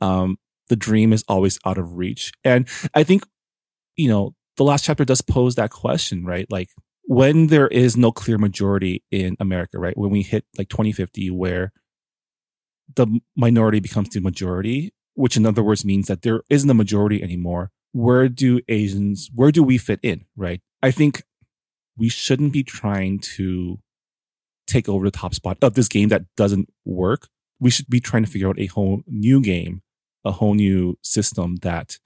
[0.00, 2.32] um, the dream is always out of reach.
[2.42, 3.24] And I think,
[3.96, 6.46] you know, the last chapter does pose that question, right?
[6.50, 6.70] Like
[7.04, 9.96] when there is no clear majority in America, right?
[9.96, 11.72] When we hit like 2050, where
[12.94, 17.22] the minority becomes the majority, which in other words means that there isn't a majority
[17.22, 20.60] anymore where do Asians, where do we fit in, right?
[20.82, 21.22] I think
[21.96, 23.78] we shouldn't be trying to
[24.66, 27.28] take over the top spot of this game that doesn't work.
[27.60, 29.82] We should be trying to figure out a whole new game,
[30.24, 31.98] a whole new system that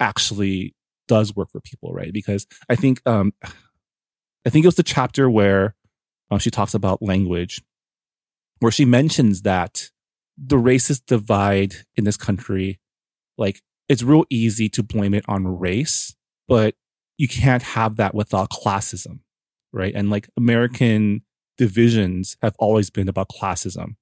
[0.00, 0.74] actually
[1.06, 2.12] does work for people, right?
[2.12, 3.32] Because I think, um,
[4.44, 5.76] I think it was the chapter where
[6.30, 7.62] um, she talks about language,
[8.60, 9.90] where she mentions that
[10.36, 12.80] the racist divide in this country,
[13.38, 16.14] like it's real easy to blame it on race,
[16.48, 16.74] but
[17.18, 19.20] you can't have that without classism,
[19.72, 19.94] right?
[19.94, 21.22] And like American
[21.58, 23.96] divisions have always been about classism,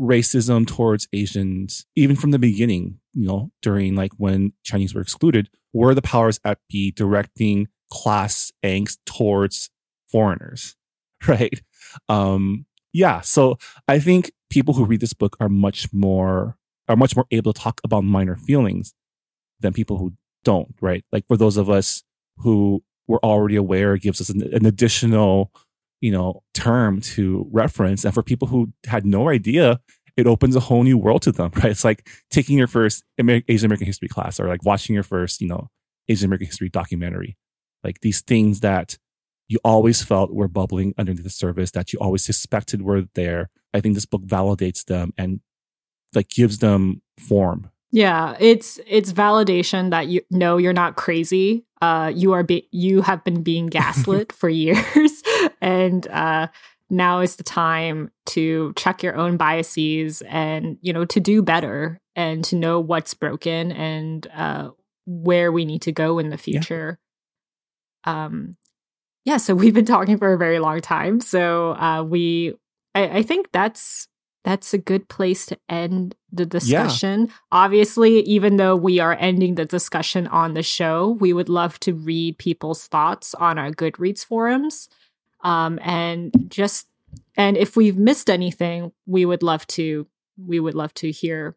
[0.00, 5.48] racism towards Asians, even from the beginning, you know, during like when Chinese were excluded,
[5.72, 9.70] were the powers at be directing class angst towards
[10.10, 10.76] foreigners,
[11.28, 11.60] right?
[12.08, 13.20] Um, yeah.
[13.20, 13.58] So
[13.88, 16.56] I think people who read this book are much more,
[16.88, 18.94] are much more able to talk about minor feelings
[19.60, 20.12] than people who
[20.44, 21.04] don't, right?
[21.12, 22.02] Like for those of us
[22.38, 25.52] who were already aware, it gives us an, an additional,
[26.00, 28.04] you know, term to reference.
[28.04, 29.80] And for people who had no idea,
[30.16, 31.66] it opens a whole new world to them, right?
[31.66, 35.48] It's like taking your first Asian American history class or like watching your first, you
[35.48, 35.68] know,
[36.08, 37.36] Asian American history documentary.
[37.84, 38.98] Like these things that
[39.48, 43.50] you always felt were bubbling underneath the surface that you always suspected were there.
[43.76, 45.40] I think this book validates them and
[46.14, 51.64] like gives them form yeah, it's it's validation that you know you're not crazy.
[51.80, 55.22] Uh, you are be- you have been being gaslit for years,
[55.60, 56.48] and uh,
[56.90, 62.00] now is the time to check your own biases and you know to do better
[62.14, 64.70] and to know what's broken and uh,
[65.06, 66.98] where we need to go in the future.
[68.06, 68.24] Yeah.
[68.24, 68.56] Um,
[69.24, 69.38] yeah.
[69.38, 71.20] So we've been talking for a very long time.
[71.20, 72.54] So uh, we,
[72.96, 74.08] I, I think that's
[74.42, 77.26] that's a good place to end the discussion.
[77.26, 77.32] Yeah.
[77.50, 81.92] Obviously, even though we are ending the discussion on the show, we would love to
[81.92, 84.88] read people's thoughts on our Goodreads forums.
[85.42, 86.86] Um, and just
[87.36, 90.06] and if we've missed anything, we would love to
[90.38, 91.56] we would love to hear.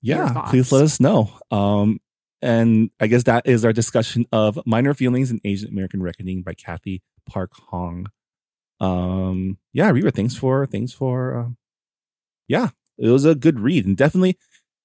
[0.00, 1.30] Yeah, please let us know.
[1.50, 2.00] Um,
[2.40, 6.54] and I guess that is our discussion of minor feelings in Asian American reckoning by
[6.54, 8.06] Cathy Park Hong.
[8.80, 11.48] Um, yeah, Reera, thanks for thanks for uh,
[12.48, 14.38] yeah, it was a good read and definitely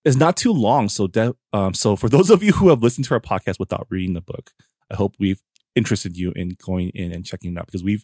[0.03, 0.89] it's not too long.
[0.89, 3.87] So de- um, so for those of you who have listened to our podcast without
[3.89, 4.51] reading the book,
[4.91, 5.41] I hope we've
[5.75, 8.03] interested you in going in and checking it out because we've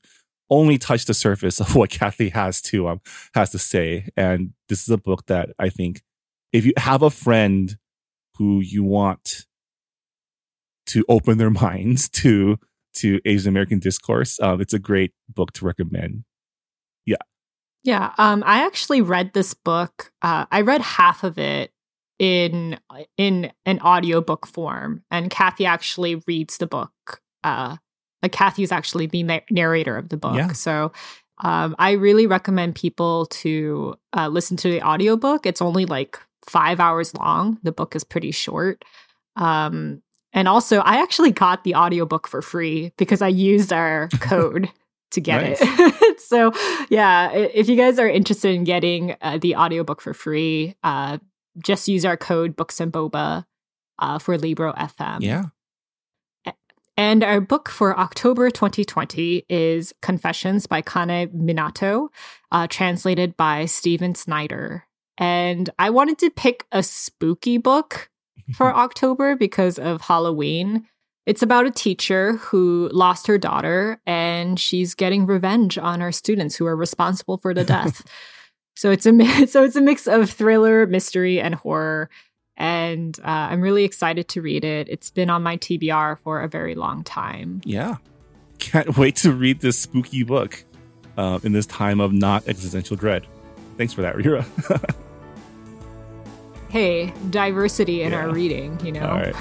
[0.49, 3.01] only touched the surface of what Cathy has to um
[3.33, 4.09] has to say.
[4.15, 6.01] And this is a book that I think
[6.53, 7.77] if you have a friend
[8.37, 9.45] who you want
[10.87, 12.57] to open their minds to
[12.97, 16.23] to Asian American discourse, um, it's a great book to recommend.
[17.05, 17.15] Yeah.
[17.83, 18.13] Yeah.
[18.17, 20.11] Um, I actually read this book.
[20.21, 21.71] Uh, I read half of it
[22.19, 22.79] in
[23.17, 27.21] in an audiobook form, and Cathy actually reads the book.
[27.43, 27.77] Uh,
[28.21, 30.35] like Cathy's actually the na- narrator of the book.
[30.35, 30.51] Yeah.
[30.51, 30.91] So
[31.43, 35.45] um, I really recommend people to uh, listen to the audiobook.
[35.45, 37.59] It's only like five hours long.
[37.63, 38.83] The book is pretty short.
[39.35, 40.01] Um,
[40.33, 44.69] and also, I actually got the audiobook for free because I used our code
[45.11, 46.19] to get it.
[46.19, 46.51] so,
[46.89, 51.17] yeah, if you guys are interested in getting uh, the audiobook for free, uh,
[51.63, 53.45] just use our code Books and Boba
[53.99, 55.21] uh, for Libro FM.
[55.21, 55.45] Yeah.
[56.99, 62.07] And our book for October 2020 is Confessions by Kanae Minato,
[62.51, 64.83] uh, translated by Stephen Snyder.
[65.19, 68.09] And I wanted to pick a spooky book
[68.53, 70.87] for October because of Halloween.
[71.25, 76.55] It's about a teacher who lost her daughter and she's getting revenge on her students
[76.55, 78.03] who are responsible for the death.
[78.75, 82.09] so it's a so it's a mix of thriller, mystery, and horror
[82.57, 84.89] and uh, I'm really excited to read it.
[84.89, 87.61] It's been on my TBR for a very long time.
[87.63, 87.97] Yeah.
[88.57, 90.65] Can't wait to read this spooky book
[91.17, 93.27] uh, in this time of not existential dread.
[93.77, 94.45] Thanks for that, Reera.
[96.77, 98.19] Hey, diversity in Yeah.
[98.19, 99.07] our reading, you know?
[99.07, 99.35] All right.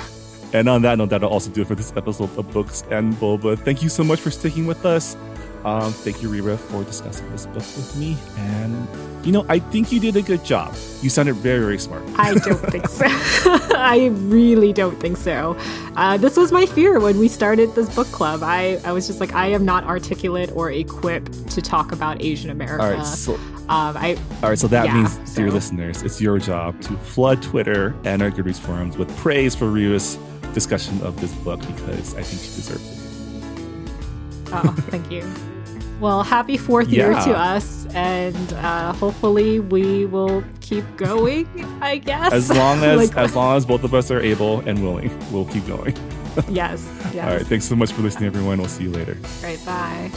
[0.55, 3.59] And on that note, that'll also do it for this episode of Books and Boba.
[3.59, 5.17] Thank you so much for sticking with us.
[5.65, 8.17] Um, thank you, Reera, for discussing this book with me.
[8.39, 8.87] And,
[9.25, 10.75] you know, I think you did a good job.
[11.03, 12.03] You sounded very, very smart.
[12.17, 13.07] I don't think so.
[13.09, 15.57] I really don't think so.
[15.97, 18.41] Uh, this was my fear when we started this book club.
[18.43, 22.51] I, I was just like, I am not articulate or equipped to talk about Asian
[22.51, 22.85] America.
[22.85, 23.05] All right.
[23.07, 23.35] So,
[23.69, 24.59] um, I all right.
[24.59, 28.61] So that Yeah, means, dear listeners, it's your job to flood Twitter and our Goodreads
[28.61, 30.17] forums with praise for Reera's
[30.55, 33.06] discussion of this book because I think she deserves it.
[34.53, 35.25] Oh, thank you.
[36.01, 41.49] Well, happy fourth year to us, and uh, hopefully we will keep going.
[41.81, 44.83] I guess As long as Like- as long as both of us are able and
[44.83, 45.97] willing, we'll keep going.
[46.51, 47.25] yes, yes.
[47.27, 47.47] All right.
[47.47, 48.59] Thanks so much for listening, everyone.
[48.59, 49.17] We'll see you later.
[49.43, 50.11] All right, bye.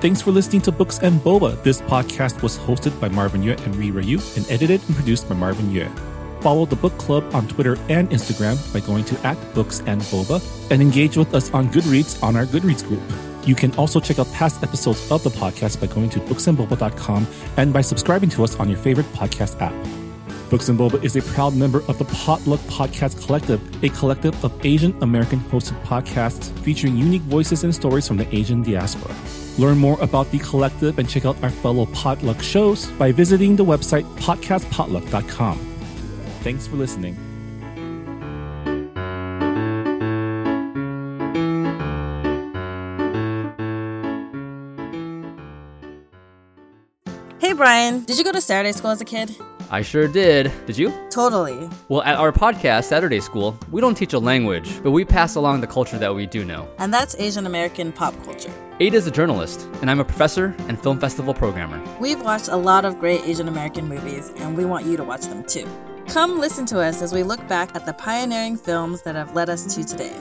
[0.00, 1.62] Thanks for listening to Books and Boba.
[1.62, 5.34] This podcast was hosted by Marvin Yueh and Reera Yoo and edited and produced by
[5.34, 5.90] Marvin Yueh.
[6.44, 10.42] Follow the book club on Twitter and Instagram by going to at Books and Boba
[10.70, 13.00] and engage with us on Goodreads on our Goodreads group.
[13.46, 17.26] You can also check out past episodes of the podcast by going to booksandboba.com
[17.56, 19.72] and by subscribing to us on your favorite podcast app.
[20.50, 24.52] Books and Boba is a proud member of the Potluck Podcast Collective, a collective of
[24.66, 29.14] Asian American hosted podcasts featuring unique voices and stories from the Asian diaspora.
[29.56, 33.64] Learn more about the collective and check out our fellow Potluck shows by visiting the
[33.64, 35.73] website podcastpotluck.com.
[36.44, 37.14] Thanks for listening.
[47.38, 49.34] Hey Brian, did you go to Saturday school as a kid?
[49.70, 50.52] I sure did.
[50.66, 50.92] Did you?
[51.08, 51.70] Totally.
[51.88, 55.62] Well, at our podcast, Saturday School, we don't teach a language, but we pass along
[55.62, 56.68] the culture that we do know.
[56.76, 58.52] And that's Asian American pop culture.
[58.80, 61.82] Ada's a journalist, and I'm a professor and film festival programmer.
[61.98, 65.22] We've watched a lot of great Asian American movies, and we want you to watch
[65.22, 65.66] them too.
[66.08, 69.48] Come listen to us as we look back at the pioneering films that have led
[69.50, 70.16] us to today.